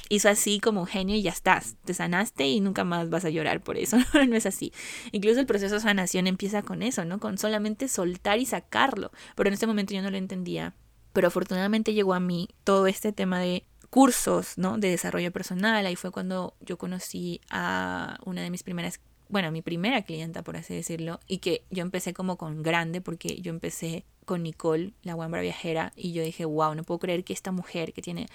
[0.09, 3.31] hizo así como un genio y ya estás, te sanaste y nunca más vas a
[3.31, 3.97] llorar por eso,
[4.29, 4.73] no, es así.
[5.13, 7.21] Incluso el proceso de sanación empieza con eso, ¿no?
[7.21, 10.75] Con solamente soltar y sacarlo, pero en ese momento yo no lo entendía.
[11.13, 14.79] Pero afortunadamente llegó a mí todo este tema de cursos, ¿no?
[14.79, 15.85] De desarrollo personal.
[15.85, 20.57] Ahí fue cuando yo conocí a una de mis primeras bueno, mi primera clienta, por
[20.57, 25.15] así decirlo, y que yo empecé como con grande, porque yo empecé con Nicole, la
[25.15, 28.27] guambra viajera, y yo dije, wow, no puedo creer que esta mujer que tiene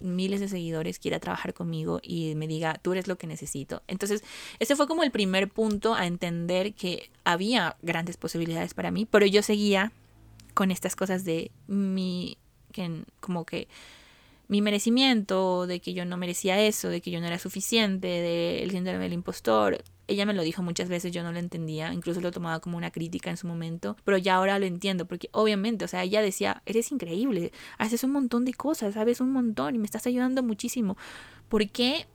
[0.00, 3.82] miles de seguidores quiera trabajar conmigo y me diga, tú eres lo que necesito.
[3.88, 4.22] Entonces,
[4.60, 9.26] ese fue como el primer punto a entender que había grandes posibilidades para mí, pero
[9.26, 9.92] yo seguía
[10.54, 12.38] con estas cosas de mi,
[12.72, 13.66] que como que
[14.46, 18.70] mi merecimiento, de que yo no merecía eso, de que yo no era suficiente, del
[18.70, 19.82] síndrome del impostor.
[20.06, 22.90] Ella me lo dijo muchas veces, yo no lo entendía, incluso lo tomaba como una
[22.90, 26.62] crítica en su momento, pero ya ahora lo entiendo, porque obviamente, o sea, ella decía,
[26.66, 30.96] eres increíble, haces un montón de cosas, sabes un montón y me estás ayudando muchísimo.
[31.48, 32.06] ¿Por qué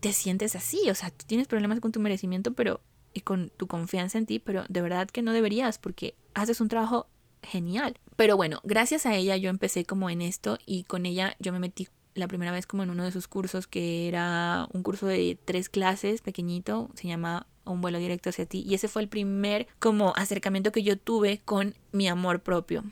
[0.00, 0.90] te sientes así?
[0.90, 2.80] O sea, tú tienes problemas con tu merecimiento, pero
[3.12, 6.68] y con tu confianza en ti, pero de verdad que no deberías, porque haces un
[6.68, 7.08] trabajo
[7.42, 7.98] genial.
[8.16, 11.58] Pero bueno, gracias a ella yo empecé como en esto y con ella yo me
[11.58, 15.38] metí la primera vez como en uno de sus cursos que era un curso de
[15.44, 19.66] tres clases pequeñito, se llama Un vuelo directo hacia ti y ese fue el primer
[19.78, 22.84] como acercamiento que yo tuve con mi amor propio.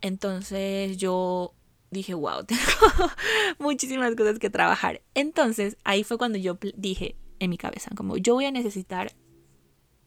[0.00, 1.54] Entonces yo
[1.90, 2.60] dije, wow, tengo
[3.58, 5.02] muchísimas cosas que trabajar.
[5.14, 9.14] Entonces ahí fue cuando yo dije en mi cabeza, como yo voy a necesitar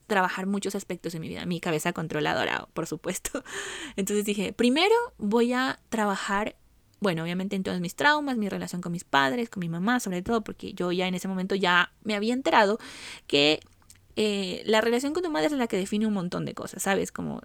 [0.08, 3.43] trabajar muchos aspectos de mi vida, mi cabeza controladora, por supuesto.
[3.95, 6.56] Entonces dije, primero voy a trabajar,
[6.99, 10.21] bueno, obviamente en todos mis traumas, mi relación con mis padres, con mi mamá, sobre
[10.21, 12.79] todo, porque yo ya en ese momento ya me había enterado
[13.27, 13.60] que
[14.15, 17.12] eh, la relación con tu madre es la que define un montón de cosas, ¿sabes?
[17.12, 17.41] Como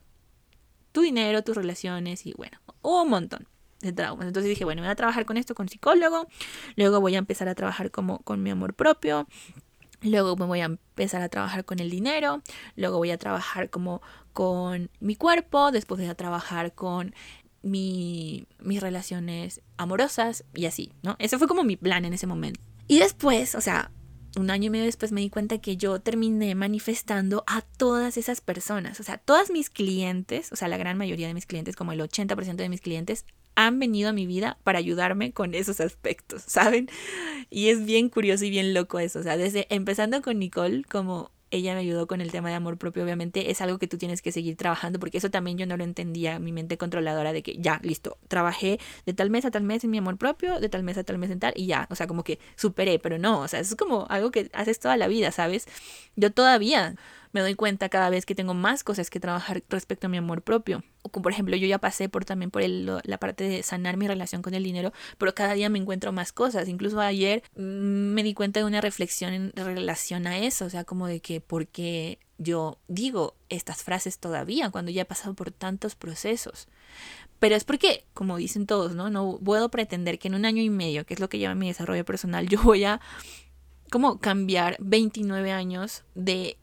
[0.92, 3.46] tu dinero, tus relaciones y bueno, un montón
[3.80, 4.26] de traumas.
[4.26, 6.26] Entonces dije, bueno, voy a trabajar con esto con psicólogo,
[6.76, 9.26] luego voy a empezar a trabajar como con mi amor propio,
[10.00, 12.42] luego me voy a empezar a trabajar con el dinero,
[12.76, 14.00] luego voy a trabajar como
[14.32, 17.14] con mi cuerpo, después voy a trabajar con
[17.62, 21.16] mi, mis relaciones amorosas y así, ¿no?
[21.18, 22.60] Ese fue como mi plan en ese momento.
[22.88, 23.90] Y después, o sea,
[24.36, 28.40] un año y medio después me di cuenta que yo terminé manifestando a todas esas
[28.40, 28.98] personas.
[29.00, 32.00] O sea, todas mis clientes, o sea, la gran mayoría de mis clientes, como el
[32.00, 36.88] 80% de mis clientes, han venido a mi vida para ayudarme con esos aspectos, ¿saben?
[37.50, 39.18] Y es bien curioso y bien loco eso.
[39.18, 42.78] O sea, desde empezando con Nicole, como ella me ayudó con el tema de amor
[42.78, 45.76] propio, obviamente es algo que tú tienes que seguir trabajando, porque eso también yo no
[45.76, 49.62] lo entendía, mi mente controladora de que ya, listo, trabajé de tal mes a tal
[49.62, 51.86] mes en mi amor propio, de tal mes a tal mes en tal, y ya,
[51.90, 54.96] o sea, como que superé, pero no, o sea, es como algo que haces toda
[54.96, 55.66] la vida, ¿sabes?
[56.16, 56.96] Yo todavía
[57.32, 60.42] me doy cuenta cada vez que tengo más cosas que trabajar respecto a mi amor
[60.42, 60.84] propio.
[61.02, 64.06] O como por ejemplo, yo ya pasé por también por la parte de sanar mi
[64.06, 66.68] relación con el dinero, pero cada día me encuentro más cosas.
[66.68, 70.84] Incluso ayer mm, me di cuenta de una reflexión en relación a eso, o sea,
[70.84, 75.94] como de que porque yo digo estas frases todavía cuando ya he pasado por tantos
[75.94, 76.68] procesos.
[77.38, 79.10] Pero es porque, como dicen todos, ¿no?
[79.10, 81.68] No puedo pretender que en un año y medio, que es lo que lleva mi
[81.68, 83.00] desarrollo personal, yo voy a
[83.90, 86.56] como cambiar 29 años de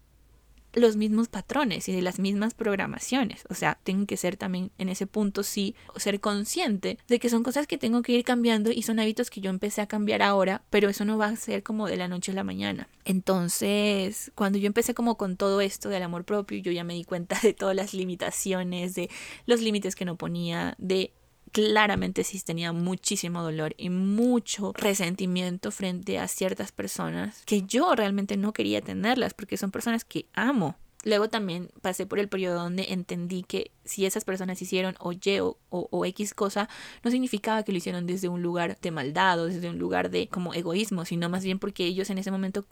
[0.73, 3.43] los mismos patrones y de las mismas programaciones.
[3.49, 7.43] O sea, tengo que ser también en ese punto sí, ser consciente de que son
[7.43, 10.63] cosas que tengo que ir cambiando y son hábitos que yo empecé a cambiar ahora,
[10.69, 12.87] pero eso no va a ser como de la noche a la mañana.
[13.05, 17.03] Entonces, cuando yo empecé como con todo esto del amor propio, yo ya me di
[17.03, 19.09] cuenta de todas las limitaciones, de
[19.45, 21.13] los límites que no ponía, de
[21.51, 28.37] claramente sí tenía muchísimo dolor y mucho resentimiento frente a ciertas personas que yo realmente
[28.37, 30.75] no quería tenerlas porque son personas que amo.
[31.05, 35.39] Luego también pasé por el periodo donde entendí que si esas personas hicieron o Y
[35.39, 36.67] o, o, X cosa,
[37.03, 40.27] no significaba que lo hicieron desde un lugar de maldad o desde un lugar de
[40.27, 42.65] como egoísmo, sino más bien porque ellos en ese momento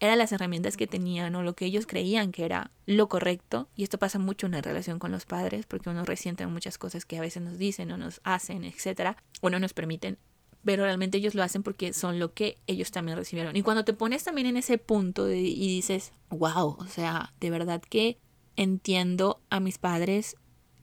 [0.00, 3.68] eran las herramientas que tenían o lo que ellos creían que era lo correcto.
[3.74, 7.04] Y esto pasa mucho en la relación con los padres, porque uno resiente muchas cosas
[7.04, 10.18] que a veces nos dicen o nos hacen, etcétera, o no nos permiten.
[10.64, 13.54] Pero realmente ellos lo hacen porque son lo que ellos también recibieron.
[13.54, 17.82] Y cuando te pones también en ese punto y dices, wow, o sea, de verdad
[17.82, 18.18] que
[18.56, 20.36] entiendo a mis padres,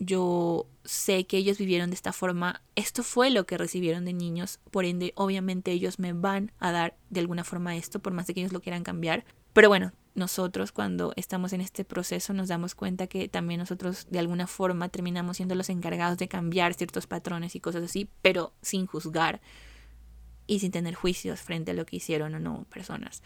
[0.04, 4.60] yo sé que ellos vivieron de esta forma, esto fue lo que recibieron de niños,
[4.72, 8.34] por ende obviamente ellos me van a dar de alguna forma esto, por más de
[8.34, 9.26] que ellos lo quieran cambiar.
[9.54, 14.18] Pero bueno, nosotros cuando estamos en este proceso nos damos cuenta que también nosotros de
[14.18, 18.88] alguna forma terminamos siendo los encargados de cambiar ciertos patrones y cosas así, pero sin
[18.88, 19.40] juzgar
[20.52, 23.24] y sin tener juicios frente a lo que hicieron o no personas.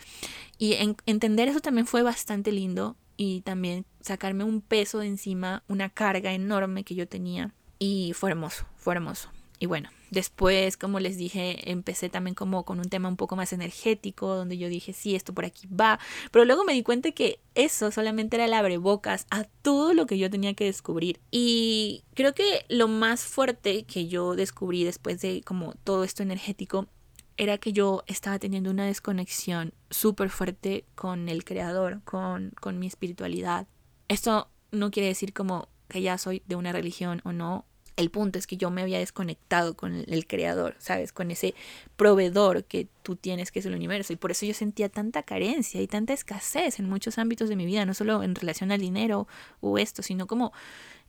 [0.60, 0.76] Y
[1.08, 6.34] entender eso también fue bastante lindo y también sacarme un peso de encima, una carga
[6.34, 7.52] enorme que yo tenía.
[7.80, 9.32] Y fue hermoso, fue hermoso.
[9.58, 13.54] Y bueno, después, como les dije, empecé también como con un tema un poco más
[13.54, 16.00] energético, donde yo dije, sí, esto por aquí va.
[16.30, 20.20] Pero luego me di cuenta que eso solamente era el abrebocas a todo lo que
[20.20, 21.20] yo tenía que descubrir.
[21.32, 26.88] Y creo que lo más fuerte que yo descubrí después de como todo esto energético
[27.38, 32.88] era que yo estaba teniendo una desconexión súper fuerte con el creador, con, con mi
[32.88, 33.68] espiritualidad.
[34.08, 37.66] Esto no quiere decir como que ya soy de una religión o no.
[37.98, 41.14] El punto es que yo me había desconectado con el, creador, ¿sabes?
[41.14, 41.56] Con ese
[41.96, 44.12] proveedor que tú tienes, que es el universo.
[44.12, 47.66] Y por eso yo sentía tanta carencia y tanta escasez en muchos ámbitos de mi
[47.66, 49.30] vida, no solo en relación al dinero
[49.62, 50.52] o esto, sino como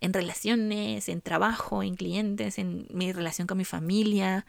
[0.00, 4.46] en relaciones, en trabajo, en clientes, en mi relación con mi familia,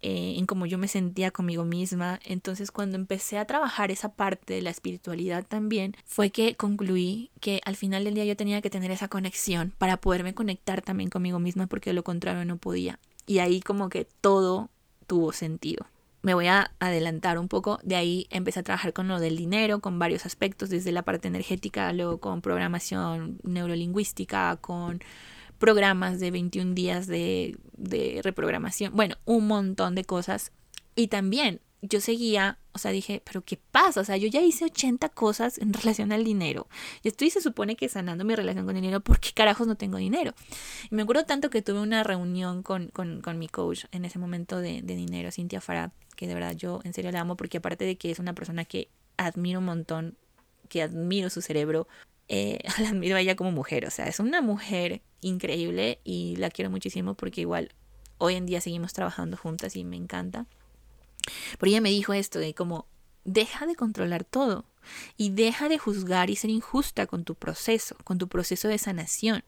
[0.00, 2.20] eh, en cómo yo me sentía conmigo misma.
[2.24, 7.60] Entonces cuando empecé a trabajar esa parte de la espiritualidad también, fue que concluí que
[7.64, 11.38] al final del día yo tenía que tener esa conexión para poderme conectar también conmigo
[11.38, 12.98] misma porque de lo contrario no podía.
[13.26, 14.70] Y ahí como que todo
[15.06, 15.86] tuvo sentido.
[16.22, 19.80] Me voy a adelantar un poco, de ahí empecé a trabajar con lo del dinero,
[19.80, 25.00] con varios aspectos, desde la parte energética, luego con programación neurolingüística, con
[25.58, 27.58] programas de 21 días de,
[28.22, 30.52] reprogramación, bueno, un montón de cosas
[30.94, 34.00] Y también yo seguía, o sea, dije, pero ¿qué pasa?
[34.00, 36.66] O sea, yo ya hice 80 cosas en relación al dinero.
[37.02, 39.76] Y estoy se supone que sanando mi relación con el dinero, ¿por qué carajos no
[39.76, 40.34] tengo dinero?
[40.90, 44.18] Y me acuerdo tanto que tuve una reunión con, con, con mi coach en ese
[44.18, 47.58] momento de, de dinero, Cintia Farad, que de verdad yo en serio la amo, porque
[47.58, 50.16] aparte de que es una persona que admiro un montón,
[50.68, 51.86] que admiro su cerebro,
[52.28, 56.50] eh, la admiro a ella como mujer, o sea, es una mujer increíble y la
[56.50, 57.72] quiero muchísimo porque igual
[58.18, 60.46] hoy en día seguimos trabajando juntas y me encanta.
[61.58, 62.86] Pero ella me dijo esto de como,
[63.24, 64.64] deja de controlar todo
[65.16, 69.44] y deja de juzgar y ser injusta con tu proceso, con tu proceso de sanación,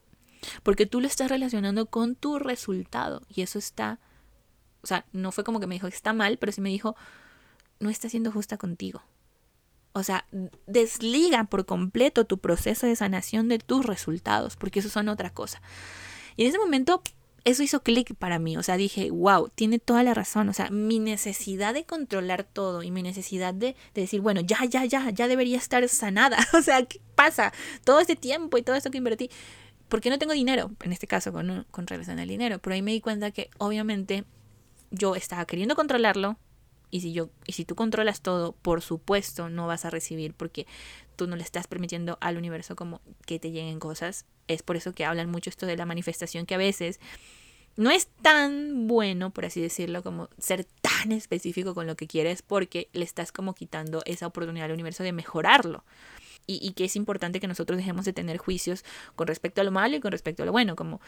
[0.63, 3.99] porque tú lo estás relacionando con tu resultado y eso está,
[4.83, 6.97] o sea, no fue como que me dijo está mal, pero sí me dijo,
[7.79, 9.03] no está siendo justa contigo.
[9.93, 10.27] O sea,
[10.67, 15.61] desliga por completo tu proceso de sanación de tus resultados, porque eso son otra cosa.
[16.37, 17.03] Y en ese momento
[17.45, 20.71] eso hizo clic para mí, o sea, dije, wow, tiene toda la razón, o sea,
[20.71, 25.29] mi necesidad de controlar todo y mi necesidad de, decir, bueno, ya, ya, ya, ya
[25.29, 27.53] debería estar sanada, o sea, ¿qué pasa?
[27.85, 29.31] Todo este tiempo y todo esto que invertí,
[29.89, 30.71] ¿por qué no tengo dinero?
[30.83, 34.25] En este caso, con, con relación al dinero, pero ahí me di cuenta que obviamente
[34.91, 36.37] yo estaba queriendo controlarlo,
[36.91, 40.67] y si yo y si tú controlas todo, por supuesto no vas a recibir porque
[41.17, 44.27] tú no le estás permitiendo al universo como que te lleguen cosas.
[44.49, 47.01] Es por eso que hablan mucho esto de la manifestación que a veces
[47.77, 52.43] no es tan bueno, por así decirlo, como ser tan específico con lo que quieres
[52.43, 55.85] porque le estás como quitando esa oportunidad al universo de mejorarlo.
[56.47, 58.85] Y, y que es importante que nosotros dejemos de tener juicios
[59.15, 61.01] con respecto a lo malo y con respecto a lo bueno, como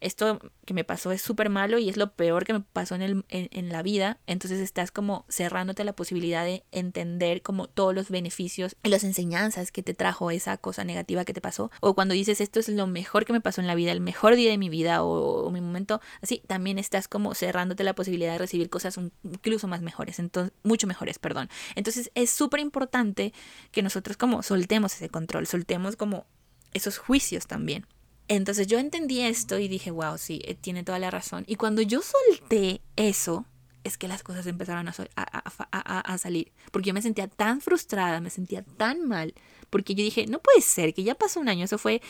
[0.00, 3.02] esto que me pasó es súper malo y es lo peor que me pasó en,
[3.02, 8.08] el, en, la vida, entonces estás como cerrándote la posibilidad de entender como todos los
[8.08, 11.70] beneficios y las enseñanzas que te trajo esa cosa negativa que te pasó.
[11.80, 14.36] O cuando dices esto es lo mejor que me pasó en la vida, el mejor
[14.36, 18.38] día de mi vida o, mi momento, así también estás como cerrándote la posibilidad de
[18.38, 21.48] recibir cosas incluso más mejores, entonces, mucho mejores, perdón.
[21.74, 23.32] Entonces es súper importante
[23.70, 26.26] que nosotros como soltemos ese control, soltemos como
[26.72, 27.86] esos juicios también.
[28.30, 31.42] Entonces yo entendí esto y dije, wow, sí, eh, tiene toda la razón.
[31.48, 33.44] Y cuando yo solté eso,
[33.82, 36.52] es que las cosas empezaron a, a, salir.
[36.70, 39.34] Porque yo me sentía tan frustrada, me sentía tan mal.
[39.68, 41.64] Porque yo dije, no puede ser, que ya pasó un año.
[41.64, 42.02] Eso fue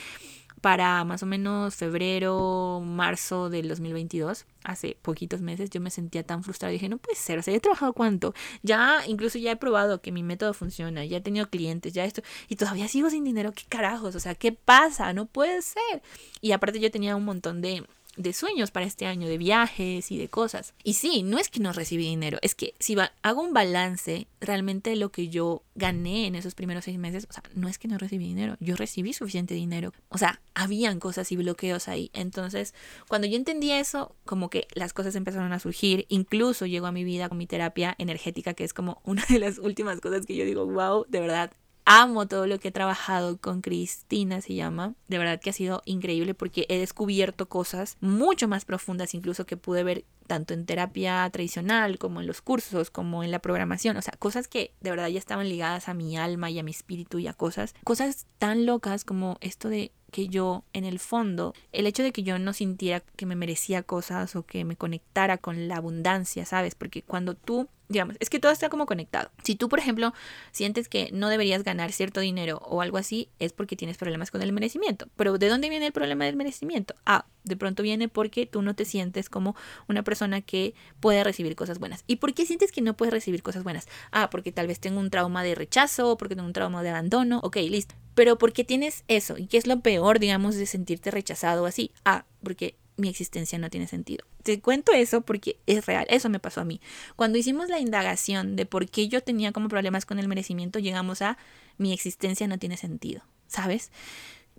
[0.60, 6.42] para más o menos febrero, marzo del 2022, hace poquitos meses, yo me sentía tan
[6.42, 6.72] frustrada.
[6.72, 8.34] Dije, no puede ser, o sea, he trabajado cuánto.
[8.62, 12.22] Ya, incluso ya he probado que mi método funciona, ya he tenido clientes, ya esto,
[12.48, 13.52] y todavía sigo sin dinero.
[13.52, 14.14] ¿Qué carajos?
[14.14, 15.12] O sea, ¿qué pasa?
[15.12, 16.02] No puede ser.
[16.40, 17.84] Y aparte yo tenía un montón de
[18.16, 20.74] de sueños para este año, de viajes y de cosas.
[20.84, 24.96] Y sí, no es que no recibí dinero, es que si hago un balance, realmente
[24.96, 27.98] lo que yo gané en esos primeros seis meses, o sea, no es que no
[27.98, 29.92] recibí dinero, yo recibí suficiente dinero.
[30.08, 32.10] O sea, habían cosas y bloqueos ahí.
[32.12, 32.74] Entonces,
[33.08, 37.04] cuando yo entendí eso, como que las cosas empezaron a surgir, incluso llegó a mi
[37.04, 40.44] vida con mi terapia energética, que es como una de las últimas cosas que yo
[40.44, 41.52] digo, wow, de verdad,
[41.90, 44.94] amo todo lo que he trabajado con Cristina, se llama.
[45.08, 49.56] De verdad que ha sido increíble porque he descubierto cosas mucho más profundas incluso que
[49.56, 54.02] pude ver tanto en terapia tradicional como en los cursos, como en la programación, o
[54.02, 57.18] sea, cosas que de verdad ya estaban ligadas a mi alma y a mi espíritu
[57.18, 61.86] y a cosas, cosas tan locas como esto de que yo en el fondo, el
[61.86, 65.68] hecho de que yo no sintiera que me merecía cosas o que me conectara con
[65.68, 66.74] la abundancia, ¿sabes?
[66.74, 69.30] Porque cuando tú digamos, es que todo está como conectado.
[69.42, 70.14] Si tú, por ejemplo,
[70.52, 74.42] sientes que no deberías ganar cierto dinero o algo así, es porque tienes problemas con
[74.42, 75.08] el merecimiento.
[75.16, 76.94] Pero ¿de dónde viene el problema del merecimiento?
[77.04, 79.56] Ah, de pronto viene porque tú no te sientes como
[79.88, 82.04] una persona que puede recibir cosas buenas.
[82.06, 83.88] ¿Y por qué sientes que no puedes recibir cosas buenas?
[84.12, 87.40] Ah, porque tal vez tengo un trauma de rechazo, porque tengo un trauma de abandono.
[87.42, 87.96] Ok, listo.
[88.20, 89.38] Pero ¿por qué tienes eso?
[89.38, 91.90] ¿Y qué es lo peor, digamos, de sentirte rechazado así?
[92.04, 94.26] Ah, porque mi existencia no tiene sentido.
[94.42, 96.82] Te cuento eso porque es real, eso me pasó a mí.
[97.16, 101.22] Cuando hicimos la indagación de por qué yo tenía como problemas con el merecimiento, llegamos
[101.22, 101.38] a
[101.78, 103.90] mi existencia no tiene sentido, ¿sabes?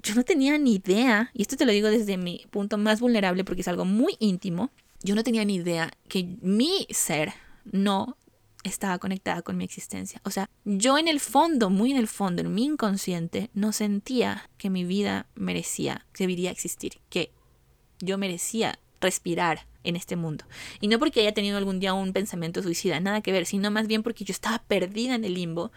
[0.01, 3.43] Yo no tenía ni idea, y esto te lo digo desde mi punto más vulnerable
[3.43, 4.71] porque es algo muy íntimo,
[5.03, 7.31] yo no tenía ni idea que mi ser
[7.71, 8.17] no
[8.63, 10.21] estaba conectada con mi existencia.
[10.23, 14.49] O sea, yo en el fondo, muy en el fondo, en mi inconsciente, no sentía
[14.57, 17.31] que mi vida merecía, que debería existir, que
[17.99, 20.45] yo merecía respirar en este mundo.
[20.79, 23.87] Y no porque haya tenido algún día un pensamiento suicida, nada que ver, sino más
[23.87, 25.71] bien porque yo estaba perdida en el limbo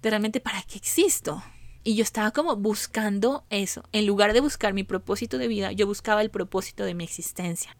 [0.00, 1.42] de realmente para qué existo.
[1.84, 3.82] Y yo estaba como buscando eso.
[3.90, 7.76] En lugar de buscar mi propósito de vida, yo buscaba el propósito de mi existencia.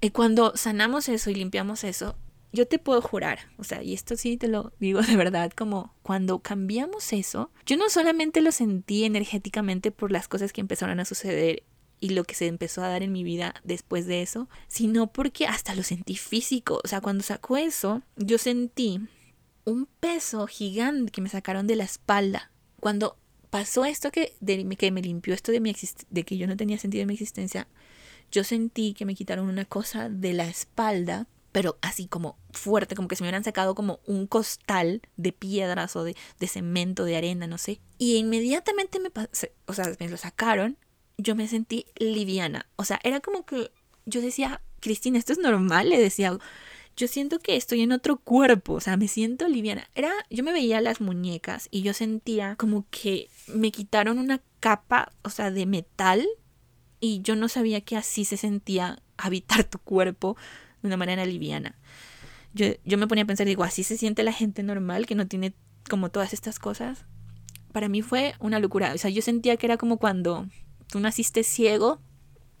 [0.00, 2.16] Y cuando sanamos eso y limpiamos eso,
[2.54, 5.92] yo te puedo jurar, o sea, y esto sí te lo digo de verdad, como
[6.02, 11.04] cuando cambiamos eso, yo no solamente lo sentí energéticamente por las cosas que empezaron a
[11.04, 11.64] suceder
[11.98, 15.46] y lo que se empezó a dar en mi vida después de eso, sino porque
[15.46, 16.80] hasta lo sentí físico.
[16.84, 19.00] O sea, cuando sacó eso, yo sentí
[19.64, 22.50] un peso gigante que me sacaron de la espalda.
[22.78, 23.16] Cuando
[23.48, 24.34] pasó esto que,
[24.78, 25.74] que me limpió esto de, mi
[26.10, 27.68] de que yo no tenía sentido en mi existencia,
[28.30, 33.06] yo sentí que me quitaron una cosa de la espalda pero así como fuerte, como
[33.06, 36.16] que se me hubieran sacado como un costal de piedras o de,
[36.48, 37.80] cemento, de arena, no sé.
[37.96, 39.12] Y inmediatamente me,
[39.66, 40.76] o sea, me lo sacaron,
[41.16, 42.66] yo me sentí liviana.
[42.74, 43.70] O sea, era como que
[44.04, 46.36] yo decía, Cristina, esto es normal, le decía.
[46.96, 49.88] Yo siento que estoy en otro cuerpo, o sea, me siento liviana.
[49.94, 55.12] Era, yo me veía las muñecas y yo sentía como que me quitaron una capa,
[55.22, 56.26] o sea, de metal
[56.98, 60.36] y yo no sabía que así se sentía habitar tu cuerpo
[60.84, 61.74] de una manera liviana.
[62.52, 65.26] Yo, yo me ponía a pensar, digo, así se siente la gente normal que no
[65.26, 65.54] tiene
[65.88, 67.06] como todas estas cosas.
[67.72, 68.92] Para mí fue una locura.
[68.94, 70.46] O sea, yo sentía que era como cuando
[70.88, 72.00] tú naciste ciego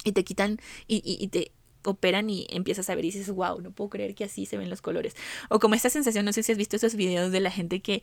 [0.04, 0.58] y te quitan
[0.88, 1.52] y, y, te
[1.84, 4.70] operan y empiezas a ver y dices, wow, no puedo creer que así se ven
[4.70, 5.14] los colores.
[5.50, 8.02] O como esta sensación, no sé si has visto esos videos de la gente que,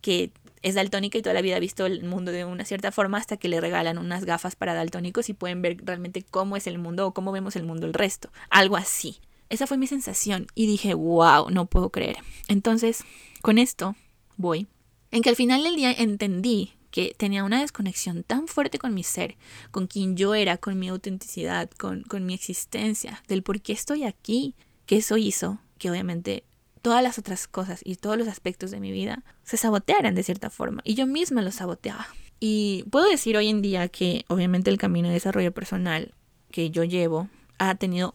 [0.00, 3.18] que es daltónica y toda la vida ha visto el mundo de una cierta forma
[3.18, 6.78] hasta que le regalan unas gafas para daltónicos y pueden ver realmente cómo es el
[6.78, 8.30] mundo o cómo vemos el mundo el resto.
[8.50, 9.18] Algo así.
[9.48, 12.18] Esa fue mi sensación y dije, wow, no puedo creer.
[12.48, 13.04] Entonces,
[13.42, 13.96] con esto
[14.36, 14.66] voy.
[15.10, 19.02] En que al final del día entendí que tenía una desconexión tan fuerte con mi
[19.02, 19.36] ser,
[19.70, 24.04] con quien yo era, con mi autenticidad, con, con mi existencia, del por qué estoy
[24.04, 24.54] aquí,
[24.86, 26.44] que eso hizo que obviamente
[26.82, 30.50] todas las otras cosas y todos los aspectos de mi vida se sabotearan de cierta
[30.50, 32.06] forma y yo misma los saboteaba.
[32.40, 36.14] Y puedo decir hoy en día que obviamente el camino de desarrollo personal
[36.50, 37.28] que yo llevo
[37.58, 38.14] ha tenido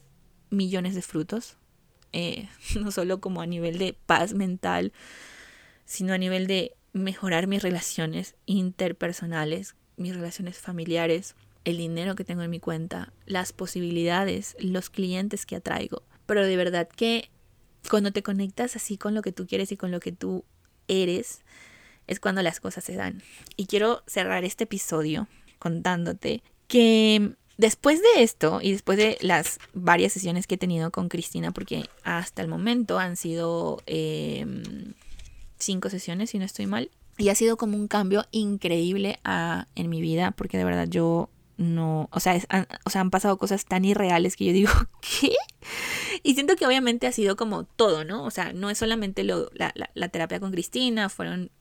[0.53, 1.57] millones de frutos,
[2.13, 2.47] eh,
[2.79, 4.93] no solo como a nivel de paz mental,
[5.85, 11.35] sino a nivel de mejorar mis relaciones interpersonales, mis relaciones familiares,
[11.65, 16.03] el dinero que tengo en mi cuenta, las posibilidades, los clientes que atraigo.
[16.25, 17.29] Pero de verdad que
[17.89, 20.45] cuando te conectas así con lo que tú quieres y con lo que tú
[20.87, 21.41] eres,
[22.07, 23.23] es cuando las cosas se dan.
[23.55, 25.27] Y quiero cerrar este episodio
[25.59, 31.07] contándote que Después de esto y después de las varias sesiones que he tenido con
[31.07, 34.93] Cristina, porque hasta el momento han sido em,
[35.57, 39.19] cinco sesiones, si no estoy mal, y ha sido como un cambio increíble
[39.75, 43.37] en mi vida, porque de verdad yo no, o sea, han, o sea, han pasado
[43.37, 44.71] cosas tan irreales que yo digo,
[45.21, 45.35] ¿qué?
[46.23, 48.23] Y siento que obviamente ha sido como todo, ¿no?
[48.23, 51.51] O sea, no es solamente lo, la, la terapia con Cristina, fueron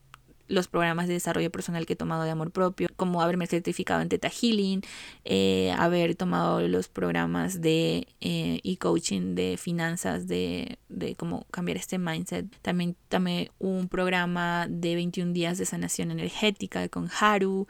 [0.52, 4.08] los programas de desarrollo personal que he tomado de amor propio, como haberme certificado en
[4.08, 4.82] Teta Healing,
[5.24, 11.98] eh, haber tomado los programas de eh, e-coaching de finanzas, de, de cómo cambiar este
[11.98, 12.46] mindset.
[12.60, 17.66] También tomé un programa de 21 días de sanación energética con Haru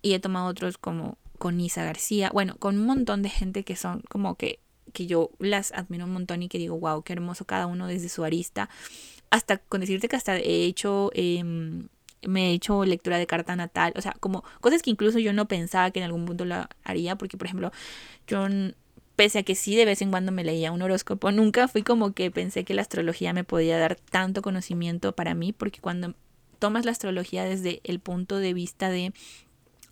[0.00, 3.74] y he tomado otros como con Isa García, bueno, con un montón de gente que
[3.74, 4.60] son como que
[4.92, 8.10] que yo las admiro un montón y que digo, wow, qué hermoso cada uno desde
[8.10, 8.68] su arista.
[9.30, 11.42] Hasta con decirte que hasta he hecho eh,
[12.26, 15.48] me he hecho lectura de carta natal, o sea, como cosas que incluso yo no
[15.48, 17.72] pensaba que en algún punto lo haría, porque por ejemplo,
[18.26, 18.46] yo
[19.16, 22.12] pese a que sí de vez en cuando me leía un horóscopo, nunca fui como
[22.12, 26.14] que pensé que la astrología me podía dar tanto conocimiento para mí, porque cuando
[26.58, 29.12] tomas la astrología desde el punto de vista de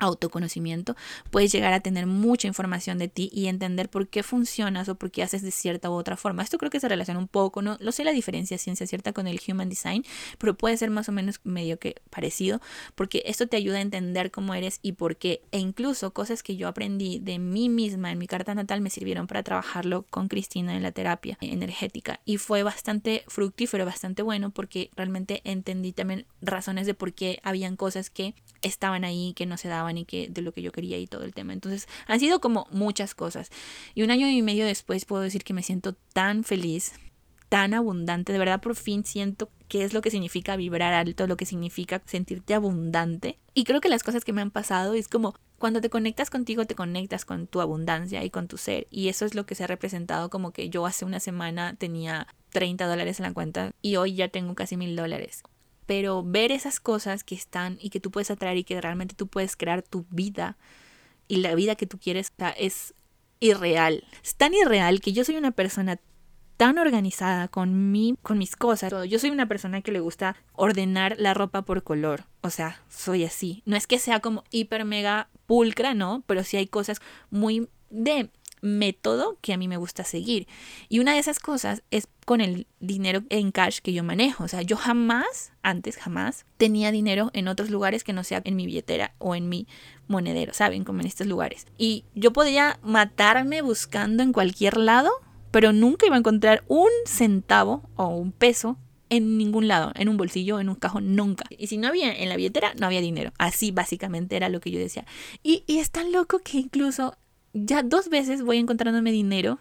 [0.00, 0.96] autoconocimiento,
[1.30, 5.10] puedes llegar a tener mucha información de ti y entender por qué funcionas o por
[5.10, 6.42] qué haces de cierta u otra forma.
[6.42, 9.26] Esto creo que se relaciona un poco, no lo sé la diferencia ciencia cierta con
[9.26, 10.04] el human design,
[10.38, 12.60] pero puede ser más o menos medio que parecido,
[12.94, 16.56] porque esto te ayuda a entender cómo eres y por qué, e incluso cosas que
[16.56, 20.76] yo aprendí de mí misma en mi carta natal me sirvieron para trabajarlo con Cristina
[20.76, 22.20] en la terapia energética.
[22.24, 27.76] Y fue bastante fructífero, bastante bueno porque realmente entendí también razones de por qué habían
[27.76, 31.06] cosas que estaban ahí que no se daban y de lo que yo quería y
[31.06, 31.52] todo el tema.
[31.52, 33.50] Entonces, han sido como muchas cosas.
[33.94, 36.92] Y un año y medio después puedo decir que me siento tan feliz,
[37.48, 41.36] tan abundante, de verdad por fin siento qué es lo que significa vibrar alto, lo
[41.36, 43.38] que significa sentirte abundante.
[43.54, 46.64] Y creo que las cosas que me han pasado es como cuando te conectas contigo,
[46.64, 48.86] te conectas con tu abundancia y con tu ser.
[48.90, 52.26] Y eso es lo que se ha representado como que yo hace una semana tenía
[52.50, 55.42] 30 dólares en la cuenta y hoy ya tengo casi mil dólares
[55.90, 59.26] pero ver esas cosas que están y que tú puedes atraer y que realmente tú
[59.26, 60.56] puedes crear tu vida
[61.26, 62.94] y la vida que tú quieres es
[63.40, 64.04] irreal.
[64.22, 65.98] Es tan irreal que yo soy una persona
[66.56, 68.92] tan organizada con mi con mis cosas.
[69.08, 73.24] Yo soy una persona que le gusta ordenar la ropa por color, o sea, soy
[73.24, 73.64] así.
[73.66, 78.30] No es que sea como hiper mega pulcra, no, pero sí hay cosas muy de
[78.60, 80.46] método que a mí me gusta seguir.
[80.88, 84.44] Y una de esas cosas es con el dinero en cash que yo manejo.
[84.44, 88.56] O sea, yo jamás, antes jamás, tenía dinero en otros lugares que no sea en
[88.56, 89.66] mi billetera o en mi
[90.06, 90.84] monedero, ¿saben?
[90.84, 91.66] Como en estos lugares.
[91.78, 95.10] Y yo podía matarme buscando en cualquier lado,
[95.50, 98.78] pero nunca iba a encontrar un centavo o un peso
[99.10, 101.44] en ningún lado, en un bolsillo, en un cajón, nunca.
[101.50, 103.32] Y si no había en la billetera, no había dinero.
[103.38, 105.04] Así básicamente era lo que yo decía.
[105.42, 107.16] Y, y es tan loco que incluso
[107.52, 109.58] ya dos veces voy encontrándome dinero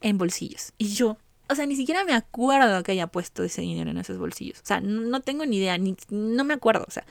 [0.00, 0.72] en bolsillos.
[0.78, 1.16] Y yo,
[1.48, 4.60] o sea, ni siquiera me acuerdo que haya puesto ese dinero en esos bolsillos.
[4.60, 6.84] O sea, no, tengo ni idea, ni, no me acuerdo.
[6.86, 7.06] O sea,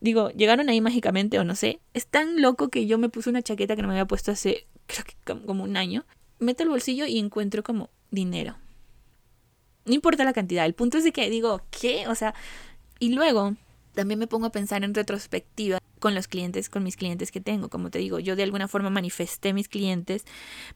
[0.00, 1.80] digo, llegaron ahí mágicamente o no sé.
[1.94, 4.66] Es tan loco que yo me puse una chaqueta que no me había puesto hace,
[4.86, 5.14] creo que
[5.46, 6.04] como un año.
[6.38, 8.56] Meto el bolsillo y encuentro como dinero.
[9.84, 12.08] No importa la cantidad, el punto es de que digo, ¿qué?
[12.08, 12.34] O sea,
[12.98, 13.54] y luego
[13.96, 17.68] también me pongo a pensar en retrospectiva con los clientes, con mis clientes que tengo.
[17.68, 20.24] Como te digo, yo de alguna forma manifesté mis clientes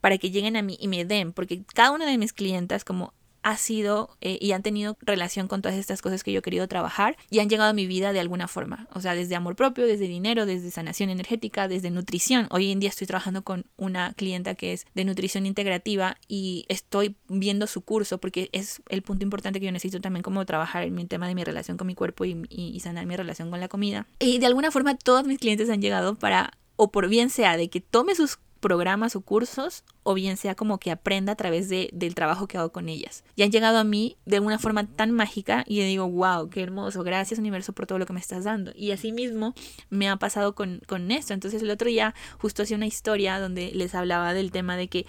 [0.00, 3.14] para que lleguen a mí y me den, porque cada una de mis clientas, como
[3.42, 6.68] ha sido eh, y han tenido relación con todas estas cosas que yo he querido
[6.68, 8.88] trabajar y han llegado a mi vida de alguna forma.
[8.92, 12.46] O sea, desde amor propio, desde dinero, desde sanación energética, desde nutrición.
[12.50, 17.16] Hoy en día estoy trabajando con una clienta que es de nutrición integrativa y estoy
[17.28, 20.94] viendo su curso porque es el punto importante que yo necesito también como trabajar en
[20.94, 23.68] mi tema de mi relación con mi cuerpo y, y sanar mi relación con la
[23.68, 24.06] comida.
[24.18, 27.68] Y de alguna forma todos mis clientes han llegado para o por bien sea de
[27.68, 31.90] que tome sus programas o cursos o bien sea como que aprenda a través de,
[31.92, 33.24] del trabajo que hago con ellas.
[33.36, 36.62] Y han llegado a mí de una forma tan mágica y yo digo, wow, qué
[36.62, 38.72] hermoso, gracias universo por todo lo que me estás dando.
[38.74, 39.54] Y así mismo
[39.88, 41.34] me ha pasado con, con esto.
[41.34, 45.06] Entonces el otro día justo hacía una historia donde les hablaba del tema de que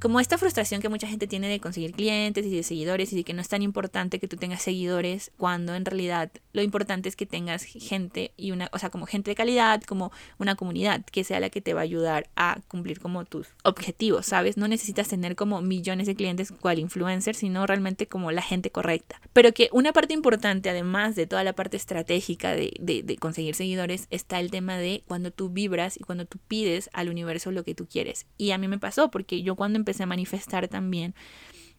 [0.00, 3.24] como esta frustración que mucha gente tiene de conseguir clientes y de seguidores y de
[3.24, 7.16] que no es tan importante que tú tengas seguidores cuando en realidad lo importante es
[7.16, 11.24] que tengas gente y una, o sea, como gente de calidad, como una comunidad que
[11.24, 14.56] sea la que te va a ayudar a cumplir como tus objetivos, ¿sabes?
[14.56, 19.20] No necesitas tener como millones de clientes cual influencer, sino realmente como la gente correcta.
[19.32, 23.54] Pero que una parte importante, además de toda la parte estratégica de, de, de conseguir
[23.54, 27.64] seguidores, está el tema de cuando tú vibras y cuando tú pides al universo lo
[27.64, 28.26] que tú quieres.
[28.36, 31.14] Y a mí me pasó porque yo cuando empecé a manifestar también.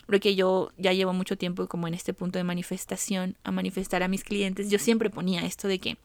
[0.05, 4.07] Porque yo ya llevo mucho tiempo como en este punto de manifestación, a manifestar a
[4.07, 4.69] mis clientes.
[4.69, 5.97] Yo siempre ponía esto de que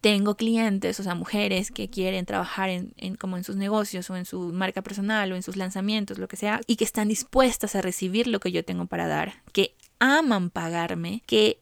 [0.00, 4.16] tengo clientes, o sea, mujeres que quieren trabajar en, en, como en sus negocios o
[4.16, 7.74] en su marca personal o en sus lanzamientos, lo que sea, y que están dispuestas
[7.74, 11.60] a recibir lo que yo tengo para dar, que aman pagarme, que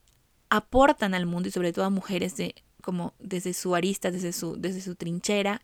[0.50, 4.60] aportan al mundo y sobre todo a mujeres de como desde su arista, desde su,
[4.60, 5.62] desde su trinchera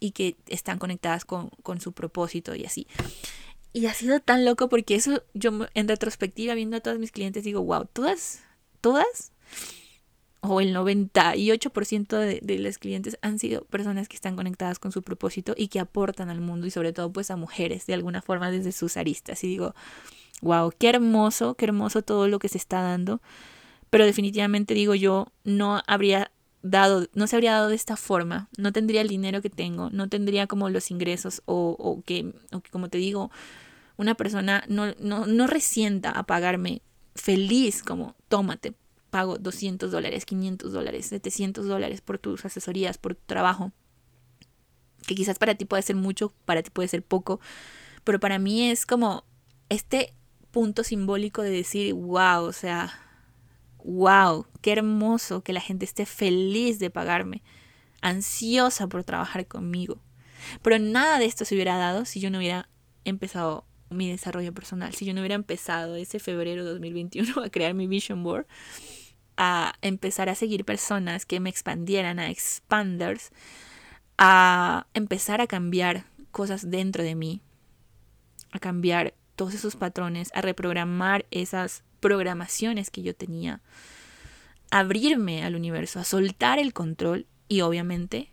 [0.00, 2.86] y que están conectadas con, su propósito y así.
[3.72, 7.44] Y ha sido tan loco porque eso yo en retrospectiva viendo a todos mis clientes
[7.44, 8.42] digo, wow, todas,
[8.80, 9.32] todas,
[10.40, 15.02] o el 98% de, de los clientes han sido personas que están conectadas con su
[15.02, 18.50] propósito y que aportan al mundo y sobre todo pues a mujeres de alguna forma
[18.50, 19.44] desde sus aristas.
[19.44, 19.74] Y digo,
[20.40, 23.20] wow, qué hermoso, qué hermoso todo lo que se está dando.
[23.90, 26.30] Pero definitivamente digo yo, no habría
[26.62, 30.08] dado, no se habría dado de esta forma, no tendría el dinero que tengo, no
[30.08, 33.30] tendría como los ingresos o, o, que, o que, como te digo,
[33.96, 36.82] una persona no, no, no resienta a pagarme
[37.14, 38.74] feliz como, tómate,
[39.10, 43.72] pago 200 dólares, 500 dólares, 700 dólares por tus asesorías, por tu trabajo,
[45.06, 47.40] que quizás para ti puede ser mucho, para ti puede ser poco,
[48.04, 49.24] pero para mí es como
[49.68, 50.14] este
[50.50, 52.92] punto simbólico de decir, wow, o sea,
[53.84, 57.42] wow, qué hermoso que la gente esté feliz de pagarme,
[58.02, 60.00] ansiosa por trabajar conmigo.
[60.62, 62.68] Pero nada de esto se hubiera dado si yo no hubiera
[63.04, 67.74] empezado mi desarrollo personal, si yo no hubiera empezado ese febrero de 2021 a crear
[67.74, 68.46] mi vision board,
[69.36, 73.30] a empezar a seguir personas que me expandieran, a expanders,
[74.18, 77.40] a empezar a cambiar cosas dentro de mí,
[78.52, 83.60] a cambiar todos esos patrones, a reprogramar esas programaciones que yo tenía,
[84.70, 88.30] abrirme al universo, a soltar el control y obviamente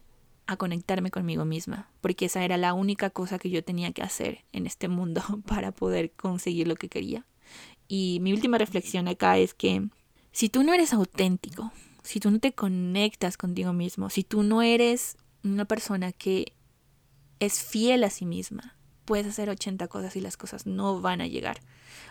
[0.48, 4.46] a conectarme conmigo misma, porque esa era la única cosa que yo tenía que hacer
[4.54, 7.26] en este mundo para poder conseguir lo que quería.
[7.88, 9.88] Y mi última reflexión acá es que
[10.32, 11.72] si tú no eres auténtico,
[12.04, 16.54] si tú no te conectas contigo mismo, si tú no eres una persona que
[17.40, 21.28] es fiel a sí misma, puedes hacer 80 cosas y las cosas no van a
[21.28, 21.60] llegar.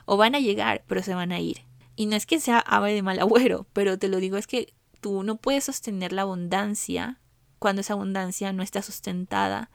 [0.04, 1.62] O van a llegar, pero se van a ir.
[1.96, 4.74] Y no es que sea ave de mal agüero, pero te lo digo es que
[5.00, 7.20] tú no puedes sostener la abundancia
[7.58, 9.70] cuando esa abundancia no está sustentada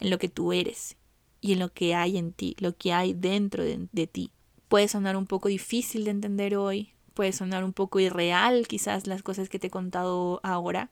[0.00, 0.96] en lo que tú eres
[1.40, 4.32] y en lo que hay en ti, lo que hay dentro de, de ti.
[4.68, 9.22] Puede sonar un poco difícil de entender hoy, puede sonar un poco irreal quizás las
[9.22, 10.90] cosas que te he contado ahora,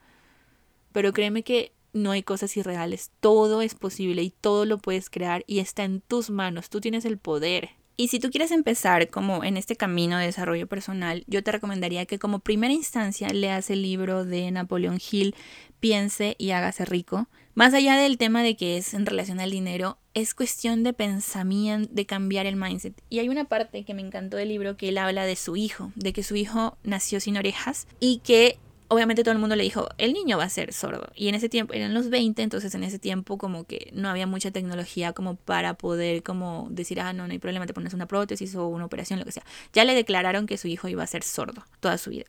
[0.92, 5.44] pero créeme que no hay cosas irreales, todo es posible y todo lo puedes crear
[5.46, 7.70] y está en tus manos, tú tienes el poder.
[8.00, 12.06] Y si tú quieres empezar como en este camino de desarrollo personal, yo te recomendaría
[12.06, 15.34] que como primera instancia leas el libro de Napoleón Hill,
[15.80, 17.28] Piense y hágase rico.
[17.52, 21.90] Más allá del tema de que es en relación al dinero, es cuestión de pensamiento,
[21.92, 22.94] de cambiar el mindset.
[23.10, 25.92] Y hay una parte que me encantó del libro que él habla de su hijo,
[25.94, 28.58] de que su hijo nació sin orejas y que
[28.90, 31.12] obviamente todo el mundo le dijo, el niño va a ser sordo.
[31.14, 34.26] Y en ese tiempo, eran los 20, entonces en ese tiempo como que no había
[34.26, 38.06] mucha tecnología como para poder como decir, ah, no, no hay problema, te pones una
[38.06, 39.44] prótesis o una operación, lo que sea.
[39.72, 42.24] Ya le declararon que su hijo iba a ser sordo toda su vida.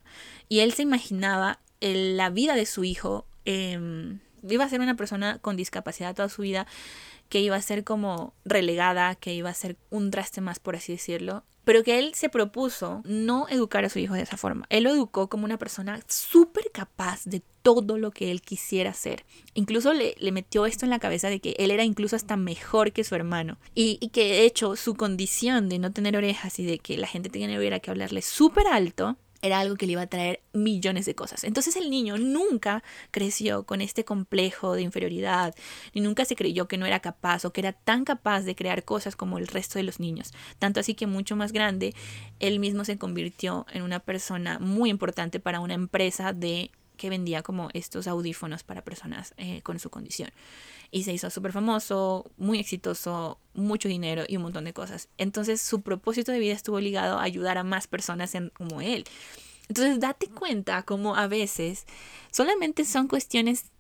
[0.50, 5.40] Y él se imaginaba la vida de su hijo, em, iba a ser una persona
[5.40, 6.68] con discapacidad toda su vida
[7.28, 10.92] que iba a ser como relegada, que iba a ser un traste más, por así
[10.92, 14.66] decirlo, pero que él se propuso no educar a su hijo de esa forma.
[14.70, 19.26] Él lo educó como una persona súper capaz de todo lo que él quisiera hacer.
[19.54, 23.04] Incluso le, metió esto en la cabeza de que él era incluso hasta mejor que
[23.04, 23.58] su hermano.
[23.76, 27.30] Y, que de hecho su condición de no tener orejas y de que la gente
[27.30, 31.44] tuviera que hablarle súper alto, era algo que le iba a traer millones de cosas.
[31.44, 35.56] Entonces el niño nunca creció con este complejo de inferioridad,
[35.94, 38.84] ni nunca se creyó que no era capaz o que era tan capaz de crear
[38.84, 40.32] cosas como el resto de los niños.
[40.60, 41.96] Tanto así que mucho más grande,
[42.40, 47.42] él mismo se convirtió en una persona muy importante para una empresa de que vendía
[47.42, 50.30] como estos audífonos para personas eh, con su condición
[50.92, 55.08] y se hizo súper famoso, muy exitoso, mucho dinero y un montón de cosas.
[55.18, 59.06] Entonces su propósito de vida estuvo ligado a ayudar a más personas como él.
[59.70, 61.86] Entonces date cuenta como a veces
[62.30, 63.72] solamente son cuestiones,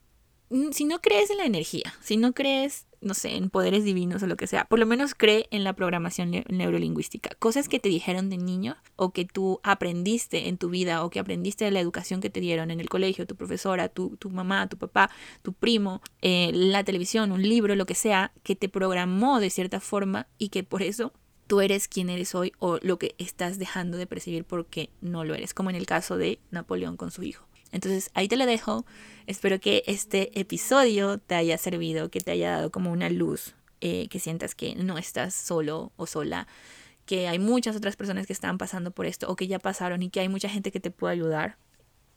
[0.71, 4.27] si no crees en la energía, si no crees no sé, en poderes divinos o
[4.27, 4.65] lo que sea.
[4.65, 7.31] Por lo menos cree en la programación neurolingüística.
[7.39, 11.19] Cosas que te dijeron de niño o que tú aprendiste en tu vida o que
[11.19, 14.69] aprendiste de la educación que te dieron en el colegio, tu profesora, tu, tu mamá,
[14.69, 15.09] tu papá,
[15.41, 19.79] tu primo, eh, la televisión, un libro, lo que sea, que te programó de cierta
[19.79, 21.11] forma y que por eso
[21.47, 25.33] tú eres quien eres hoy o lo que estás dejando de percibir porque no lo
[25.33, 27.47] eres, como en el caso de Napoleón con su hijo.
[27.71, 28.85] Entonces ahí te lo dejo.
[29.27, 34.07] Espero que este episodio te haya servido, que te haya dado como una luz, eh,
[34.09, 36.47] que sientas que no estás solo o sola,
[37.05, 40.09] que hay muchas otras personas que están pasando por esto o que ya pasaron y
[40.09, 41.57] que hay mucha gente que te puede ayudar.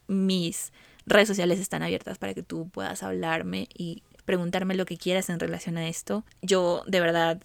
[0.07, 0.73] Mis
[1.07, 5.41] redes sociales están abiertas para que tú puedas hablarme y preguntarme lo que quieras en
[5.41, 6.25] relación a esto.
[6.43, 7.43] Yo de verdad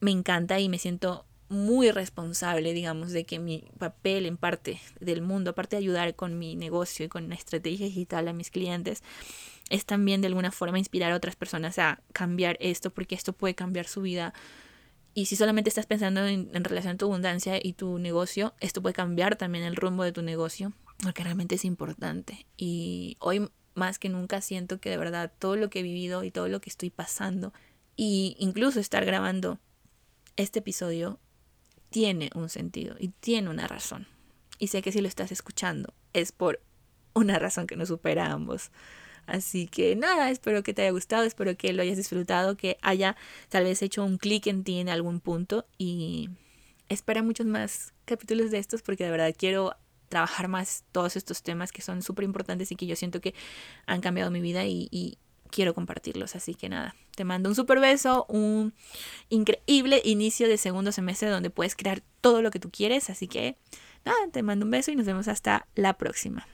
[0.00, 5.20] me encanta y me siento muy responsable, digamos, de que mi papel en parte del
[5.20, 9.02] mundo, aparte de ayudar con mi negocio y con la estrategia digital a mis clientes,
[9.68, 13.56] es también de alguna forma inspirar a otras personas a cambiar esto, porque esto puede
[13.56, 14.32] cambiar su vida.
[15.12, 18.94] Y si solamente estás pensando en, relación a tu abundancia y tu negocio, esto puede
[18.94, 20.72] cambiar también el rumbo de tu negocio,
[21.02, 22.46] porque realmente es importante.
[22.56, 26.30] Y hoy más que nunca siento que de verdad todo lo que he vivido y
[26.30, 27.52] todo lo que estoy pasando,
[27.96, 29.58] y incluso estar grabando
[30.36, 31.18] este episodio
[31.90, 34.06] tiene un sentido y tiene una razón.
[34.58, 36.60] Y sé que si lo estás escuchando es por
[37.14, 38.70] una razón que nos supera a ambos.
[39.26, 43.16] Así que nada, espero que te haya gustado, espero que lo hayas disfrutado, que haya
[43.48, 46.30] tal vez hecho un clic en ti en algún punto y
[46.88, 49.76] espera muchos más capítulos de estos porque de verdad quiero
[50.08, 53.34] trabajar más todos estos temas que son súper importantes y que yo siento que
[53.86, 55.18] han cambiado mi vida y, y
[55.50, 56.36] quiero compartirlos.
[56.36, 58.74] Así que nada, te mando un super beso, un
[59.28, 63.10] increíble inicio de segundo semestre donde puedes crear todo lo que tú quieres.
[63.10, 63.56] Así que
[64.04, 66.46] nada, te mando un beso y nos vemos hasta la próxima.